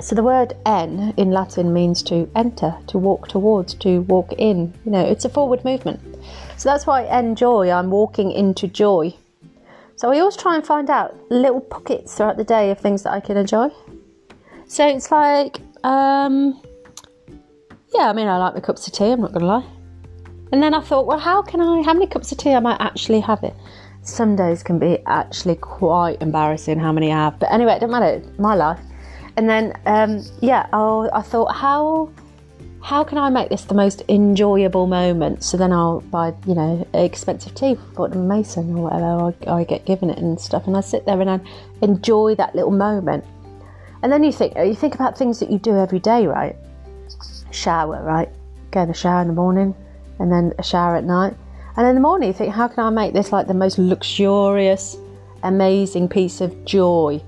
so 0.00 0.14
the 0.14 0.22
word 0.22 0.54
en 0.66 1.14
in 1.16 1.30
Latin 1.30 1.72
means 1.72 2.02
to 2.04 2.28
enter, 2.34 2.76
to 2.88 2.98
walk 2.98 3.28
towards, 3.28 3.74
to 3.74 4.00
walk 4.02 4.32
in. 4.38 4.74
You 4.84 4.90
know, 4.90 5.04
it's 5.04 5.24
a 5.24 5.28
forward 5.28 5.64
movement. 5.64 6.00
So 6.56 6.68
that's 6.68 6.86
why 6.86 7.02
enjoy, 7.04 7.70
I'm 7.70 7.90
walking 7.90 8.32
into 8.32 8.66
joy. 8.66 9.14
So 9.96 10.10
I 10.10 10.18
always 10.18 10.36
try 10.36 10.56
and 10.56 10.66
find 10.66 10.90
out 10.90 11.14
little 11.30 11.60
pockets 11.60 12.16
throughout 12.16 12.36
the 12.36 12.44
day 12.44 12.70
of 12.70 12.80
things 12.80 13.04
that 13.04 13.12
I 13.12 13.20
can 13.20 13.36
enjoy. 13.36 13.70
So 14.66 14.86
it's 14.86 15.10
like, 15.12 15.60
um, 15.84 16.60
yeah, 17.94 18.08
I 18.08 18.12
mean, 18.12 18.26
I 18.26 18.38
like 18.38 18.54
my 18.54 18.60
cups 18.60 18.86
of 18.88 18.92
tea, 18.92 19.12
I'm 19.12 19.20
not 19.20 19.32
going 19.32 19.42
to 19.42 19.46
lie. 19.46 19.73
And 20.54 20.62
then 20.62 20.72
I 20.72 20.80
thought, 20.80 21.06
well, 21.06 21.18
how 21.18 21.42
can 21.42 21.60
I, 21.60 21.82
how 21.82 21.94
many 21.94 22.06
cups 22.06 22.30
of 22.30 22.38
tea 22.38 22.50
am 22.50 22.64
I 22.64 22.76
actually 22.78 23.18
having? 23.18 23.52
Some 24.02 24.36
days 24.36 24.62
can 24.62 24.78
be 24.78 25.00
actually 25.04 25.56
quite 25.56 26.22
embarrassing 26.22 26.78
how 26.78 26.92
many 26.92 27.10
I 27.10 27.16
have. 27.24 27.40
But 27.40 27.50
anyway, 27.50 27.72
it 27.72 27.80
doesn't 27.80 27.90
matter, 27.90 28.22
my 28.38 28.54
life. 28.54 28.78
And 29.36 29.50
then, 29.50 29.76
um, 29.84 30.22
yeah, 30.40 30.68
oh, 30.72 31.10
I 31.12 31.22
thought, 31.22 31.52
how 31.56 32.08
how 32.82 33.02
can 33.02 33.18
I 33.18 33.30
make 33.30 33.48
this 33.48 33.64
the 33.64 33.74
most 33.74 34.04
enjoyable 34.08 34.86
moment? 34.86 35.42
So 35.42 35.56
then 35.56 35.72
I'll 35.72 36.02
buy, 36.02 36.32
you 36.46 36.54
know, 36.54 36.86
expensive 36.94 37.56
tea 37.56 37.76
for 37.96 38.08
Mason 38.10 38.76
or 38.76 38.84
whatever 38.84 39.50
I, 39.50 39.60
I, 39.60 39.64
get 39.64 39.84
given 39.86 40.08
it 40.08 40.18
and 40.18 40.40
stuff. 40.40 40.68
And 40.68 40.76
I 40.76 40.82
sit 40.82 41.04
there 41.04 41.20
and 41.20 41.28
I 41.28 41.40
enjoy 41.82 42.36
that 42.36 42.54
little 42.54 42.70
moment. 42.70 43.24
And 44.04 44.12
then 44.12 44.22
you 44.22 44.30
think, 44.30 44.56
you 44.56 44.76
think 44.76 44.94
about 44.94 45.18
things 45.18 45.40
that 45.40 45.50
you 45.50 45.58
do 45.58 45.76
every 45.76 45.98
day, 45.98 46.28
right? 46.28 46.54
Shower, 47.50 48.00
right? 48.04 48.28
Go 48.70 48.82
in 48.82 48.88
the 48.88 48.94
shower 48.94 49.20
in 49.20 49.26
the 49.26 49.34
morning, 49.34 49.74
and 50.18 50.30
then 50.30 50.52
a 50.58 50.62
shower 50.62 50.96
at 50.96 51.04
night. 51.04 51.34
And 51.76 51.86
in 51.86 51.94
the 51.94 52.00
morning, 52.00 52.28
you 52.28 52.32
think, 52.32 52.54
how 52.54 52.68
can 52.68 52.84
I 52.84 52.90
make 52.90 53.12
this 53.12 53.32
like 53.32 53.46
the 53.46 53.54
most 53.54 53.78
luxurious, 53.78 54.96
amazing 55.42 56.08
piece 56.08 56.40
of 56.40 56.64
joy? 56.64 57.20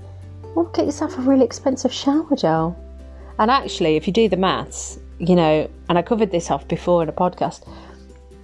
Well, 0.55 0.65
get 0.65 0.85
yourself 0.85 1.17
a 1.17 1.21
really 1.21 1.45
expensive 1.45 1.91
shower 1.91 2.35
gel. 2.35 2.77
And 3.39 3.51
actually, 3.51 3.97
if 3.97 4.07
you 4.07 4.13
do 4.13 4.29
the 4.29 4.37
maths, 4.37 4.99
you 5.19 5.35
know, 5.35 5.69
and 5.89 5.97
I 5.97 6.01
covered 6.01 6.31
this 6.31 6.49
off 6.49 6.67
before 6.67 7.03
in 7.03 7.09
a 7.09 7.13
podcast. 7.13 7.67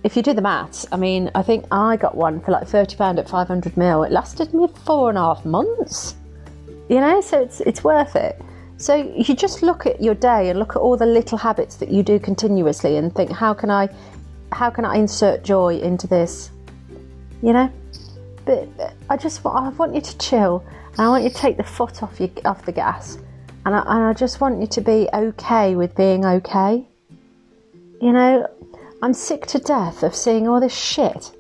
If 0.04 0.18
you 0.18 0.22
do 0.22 0.34
the 0.34 0.42
maths, 0.42 0.86
I 0.92 0.98
mean, 0.98 1.32
I 1.34 1.42
think 1.42 1.66
I 1.72 1.96
got 1.96 2.16
one 2.16 2.42
for 2.42 2.52
like 2.52 2.68
thirty 2.68 2.98
pound 2.98 3.20
at 3.20 3.30
five 3.30 3.48
hundred 3.48 3.78
mil. 3.78 4.04
It 4.04 4.12
lasted 4.12 4.54
me 4.54 4.68
four 4.86 5.10
and 5.10 5.18
a 5.18 5.22
half 5.22 5.46
months. 5.46 6.16
You 6.90 7.00
know, 7.00 7.22
so 7.22 7.42
it's 7.42 7.62
it's 7.62 7.84
worth 7.84 8.16
it. 8.16 8.42
So 8.78 8.96
you 8.96 9.34
just 9.34 9.62
look 9.62 9.86
at 9.86 10.02
your 10.02 10.16
day 10.16 10.50
and 10.50 10.60
look 10.60 10.76
at 10.76 10.80
all 10.80 10.98
the 10.98 11.06
little 11.06 11.38
habits 11.38 11.78
that 11.78 11.90
you 11.90 12.04
do 12.04 12.20
continuously 12.20 12.98
and 12.98 13.16
think, 13.16 13.32
how 13.32 13.54
can 13.54 13.72
I 13.72 13.88
how 14.54 14.70
can 14.70 14.86
I 14.86 14.98
insert 14.98 15.44
joy 15.44 15.78
into 15.80 16.08
this? 16.08 16.52
You 17.42 17.54
know? 17.54 17.72
But 18.46 18.68
I 19.10 19.18
just 19.18 19.46
I 19.46 19.70
want 19.70 19.96
you 19.96 20.02
to 20.02 20.18
chill 20.18 20.64
and 20.92 21.00
I 21.00 21.08
want 21.10 21.24
you 21.24 21.30
to 21.30 21.36
take 21.36 21.58
the 21.58 21.64
foot 21.64 22.04
off 22.04 22.20
your, 22.20 22.30
off 22.46 22.66
the 22.66 22.72
gas 22.72 23.18
and 23.66 23.76
I, 23.76 23.80
and 23.80 24.04
I 24.04 24.14
just 24.14 24.42
want 24.42 24.60
you 24.60 24.68
to 24.68 24.82
be 24.82 25.08
okay 25.14 25.76
with 25.76 25.96
being 25.96 26.26
okay. 26.26 26.86
You 28.02 28.12
know, 28.12 28.48
I'm 29.02 29.14
sick 29.14 29.46
to 29.48 29.60
death 29.60 30.04
of 30.04 30.16
seeing 30.16 30.48
all 30.48 30.60
this 30.60 30.76
shit 30.76 31.32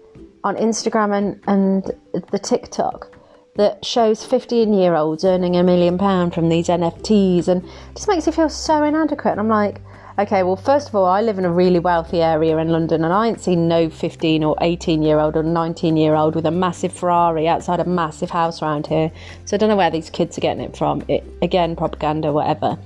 on 0.43 0.55
Instagram 0.55 1.17
and, 1.17 1.41
and 1.47 2.23
the 2.31 2.39
TikTok 2.39 3.17
that 3.55 3.85
shows 3.85 4.25
15 4.25 4.73
year 4.73 4.95
olds 4.95 5.23
earning 5.23 5.55
a 5.55 5.63
million 5.63 5.97
pound 5.97 6.33
from 6.33 6.49
these 6.49 6.67
NFTs 6.67 7.47
and 7.47 7.63
just 7.93 8.07
makes 8.07 8.25
you 8.25 8.31
feel 8.31 8.49
so 8.49 8.83
inadequate. 8.83 9.31
And 9.31 9.39
I'm 9.39 9.49
like, 9.49 9.81
Okay, 10.19 10.43
well, 10.43 10.55
first 10.55 10.89
of 10.89 10.95
all, 10.95 11.05
I 11.05 11.21
live 11.21 11.39
in 11.39 11.45
a 11.45 11.51
really 11.51 11.79
wealthy 11.79 12.21
area 12.21 12.55
in 12.57 12.69
London, 12.69 13.03
and 13.03 13.11
I 13.11 13.27
ain't 13.27 13.41
seen 13.41 13.67
no 13.67 13.89
15 13.89 14.43
or 14.43 14.55
18 14.61 15.01
year 15.01 15.17
old 15.17 15.35
or 15.35 15.41
19 15.41 15.97
year 15.97 16.13
old 16.13 16.35
with 16.35 16.45
a 16.45 16.51
massive 16.51 16.93
Ferrari 16.93 17.47
outside 17.47 17.79
a 17.79 17.85
massive 17.85 18.29
house 18.29 18.61
around 18.61 18.85
here. 18.85 19.11
So 19.45 19.55
I 19.55 19.57
don't 19.57 19.69
know 19.69 19.75
where 19.75 19.89
these 19.89 20.11
kids 20.11 20.37
are 20.37 20.41
getting 20.41 20.63
it 20.63 20.77
from. 20.77 21.03
It 21.07 21.23
again, 21.41 21.75
propaganda, 21.75 22.31
whatever. 22.31 22.77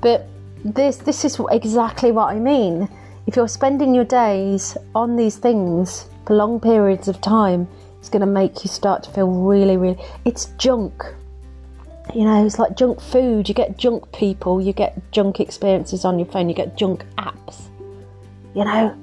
But 0.00 0.26
this 0.64 0.96
this 0.96 1.26
is 1.26 1.38
exactly 1.50 2.10
what 2.10 2.34
I 2.34 2.38
mean. 2.38 2.88
If 3.26 3.36
you're 3.36 3.48
spending 3.48 3.94
your 3.94 4.06
days 4.06 4.78
on 4.94 5.16
these 5.16 5.36
things 5.36 6.06
for 6.26 6.34
long 6.34 6.58
periods 6.58 7.06
of 7.06 7.20
time, 7.20 7.68
it's 7.98 8.08
going 8.08 8.20
to 8.20 8.26
make 8.26 8.64
you 8.64 8.70
start 8.70 9.02
to 9.02 9.10
feel 9.10 9.28
really, 9.28 9.76
really. 9.76 10.02
It's 10.24 10.46
junk 10.56 11.04
you 12.14 12.24
know, 12.24 12.44
it's 12.44 12.58
like 12.58 12.76
junk 12.76 13.00
food. 13.00 13.48
You 13.48 13.54
get 13.54 13.78
junk 13.78 14.10
people, 14.12 14.60
you 14.60 14.72
get 14.72 15.00
junk 15.12 15.40
experiences 15.40 16.04
on 16.04 16.18
your 16.18 16.26
phone, 16.26 16.48
you 16.48 16.54
get 16.54 16.76
junk 16.76 17.04
apps, 17.18 17.68
you 18.54 18.64
know. 18.64 18.96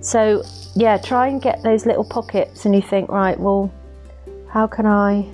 So, 0.00 0.42
yeah, 0.74 0.98
try 0.98 1.28
and 1.28 1.40
get 1.40 1.62
those 1.62 1.86
little 1.86 2.04
pockets 2.04 2.64
and 2.64 2.74
you 2.74 2.82
think, 2.82 3.08
right, 3.08 3.38
well, 3.38 3.72
how 4.48 4.66
can 4.66 4.86
I 4.86 5.28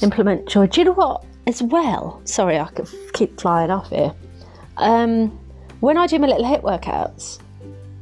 implement 0.00 0.48
joy? 0.48 0.66
Do 0.66 0.80
you 0.80 0.84
know 0.86 0.92
what? 0.92 1.24
As 1.46 1.62
well, 1.62 2.20
sorry, 2.24 2.58
I 2.58 2.68
could 2.68 2.88
keep 3.14 3.40
flying 3.40 3.70
off 3.70 3.88
here. 3.90 4.14
Um, 4.76 5.38
when 5.80 5.96
I 5.96 6.06
do 6.06 6.18
my 6.18 6.28
little 6.28 6.44
HIIT 6.44 6.62
workouts, 6.62 7.40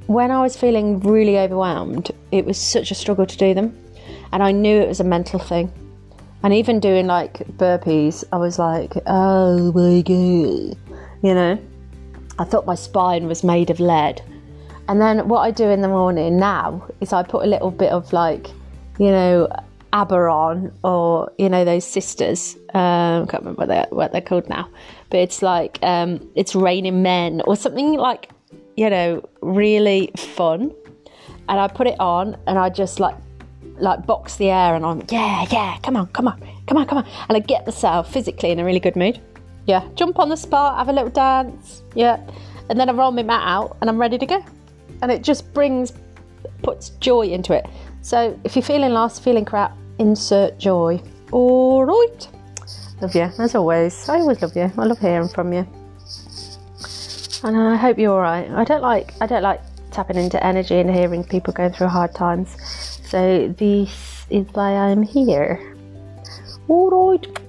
when 0.07 0.31
I 0.31 0.43
was 0.43 0.57
feeling 0.57 1.01
really 1.01 1.39
overwhelmed, 1.39 2.11
it 2.33 2.45
was 2.45 2.59
such 2.59 2.91
a 2.91 2.95
struggle 2.95 3.27
to 3.27 3.37
do 3.37 3.55
them. 3.55 3.77
And 4.33 4.43
I 4.43 4.53
knew 4.53 4.81
it 4.81 4.89
was 4.89 5.01
a 5.01 5.05
mental 5.05 5.39
thing. 5.39 5.73
And 6.43 6.55
even 6.55 6.81
doing 6.81 7.07
like 7.07 7.39
burpees, 7.57 8.25
I 8.33 8.37
was 8.37 8.59
like, 8.59 8.93
oh 9.07 9.73
my 9.73 10.03
god, 10.03 10.77
you 11.23 11.35
know. 11.35 11.59
I 12.39 12.45
thought 12.45 12.67
my 12.67 12.75
spine 12.75 13.27
was 13.27 13.43
made 13.43 13.71
of 13.71 13.81
lead. 13.81 14.23
And 14.89 15.01
then 15.01 15.27
what 15.27 15.41
I 15.41 15.51
do 15.51 15.69
in 15.71 15.81
the 15.81 15.89
morning 15.89 16.39
now 16.39 16.87
is 17.01 17.13
I 17.13 17.23
put 17.23 17.45
a 17.45 17.49
little 17.49 17.71
bit 17.71 17.91
of 17.91 18.13
like, 18.13 18.49
you 18.99 19.11
know, 19.11 19.49
Aberon 19.93 20.73
or 20.85 21.33
you 21.39 21.49
know 21.49 21.65
those 21.65 21.85
sisters. 21.85 22.57
Um, 22.75 23.23
I 23.23 23.27
can't 23.31 23.43
remember 23.45 23.61
what 23.61 23.69
they're, 23.69 23.87
what 23.91 24.13
they're 24.13 24.21
called 24.21 24.49
now, 24.49 24.69
but 25.11 25.21
it's 25.21 25.43
like 25.43 25.79
um, 25.83 26.29
it's 26.35 26.55
Raining 26.55 27.03
Men 27.03 27.41
or 27.47 27.57
something 27.57 27.95
like 27.95 28.31
you 28.77 28.91
know 28.91 29.27
really 29.41 30.11
fun. 30.17 30.73
And 31.49 31.61
I 31.61 31.69
put 31.69 31.87
it 31.87 31.99
on 31.99 32.37
and 32.47 32.59
I 32.59 32.69
just 32.69 33.01
like 33.01 33.15
like 33.79 34.07
box 34.07 34.37
the 34.37 34.51
air 34.51 34.75
and 34.75 34.85
I'm 34.85 35.03
yeah 35.11 35.47
yeah 35.51 35.79
come 35.83 35.97
on 35.97 36.07
come 36.09 36.29
on 36.29 36.41
come 36.67 36.79
on 36.79 36.87
come 36.87 36.99
on 36.99 37.07
and 37.29 37.37
I 37.37 37.41
get 37.41 37.67
myself 37.67 38.13
physically 38.13 38.51
in 38.51 38.59
a 38.59 38.65
really 38.65 38.81
good 38.81 38.97
mood 38.97 39.21
yeah 39.67 39.87
jump 39.95 40.19
on 40.19 40.29
the 40.29 40.37
spot 40.37 40.79
have 40.79 40.89
a 40.89 40.93
little 40.93 41.11
dance 41.11 41.83
yeah 41.95 42.21
and 42.69 42.79
then 42.79 42.89
I 42.89 42.93
roll 42.93 43.11
my 43.11 43.23
mat 43.23 43.43
out 43.47 43.77
and 43.81 43.91
I'm 43.91 43.99
ready 43.99 44.19
to 44.19 44.27
go 44.27 44.45
and 45.03 45.11
it 45.11 45.23
just 45.23 45.53
brings 45.53 45.93
puts 46.63 46.91
joy 47.01 47.29
into 47.29 47.53
it 47.53 47.67
so 48.03 48.39
if 48.45 48.57
you're 48.57 48.63
feeling 48.63 48.93
lost 48.93 49.23
feeling 49.23 49.45
crap 49.45 49.77
insert 49.99 50.59
joy 50.59 51.03
all 51.33 51.85
right 51.85 52.29
Love 53.01 53.15
you, 53.15 53.31
as 53.39 53.55
always. 53.55 54.09
I 54.09 54.21
always 54.21 54.41
love 54.41 54.57
you. 54.57 54.73
I 54.79 54.85
love 54.85 54.99
hearing 54.99 55.29
from 55.29 55.53
you. 55.53 55.67
And 57.45 57.57
I 57.57 57.77
hope 57.77 57.99
you're 57.99 58.13
alright. 58.13 58.51
I 58.51 58.65
don't 58.65 58.81
like 58.81 59.13
I 59.21 59.27
don't 59.27 59.43
like 59.43 59.61
tapping 59.91 60.17
into 60.17 60.43
energy 60.43 60.77
and 60.77 60.91
hearing 60.91 61.23
people 61.23 61.53
going 61.53 61.73
through 61.73 61.89
hard 61.89 62.15
times. 62.15 62.57
So 63.07 63.55
this 63.57 64.27
is 64.31 64.47
why 64.53 64.75
I'm 64.75 65.03
here. 65.03 65.77
Alright, 66.69 67.46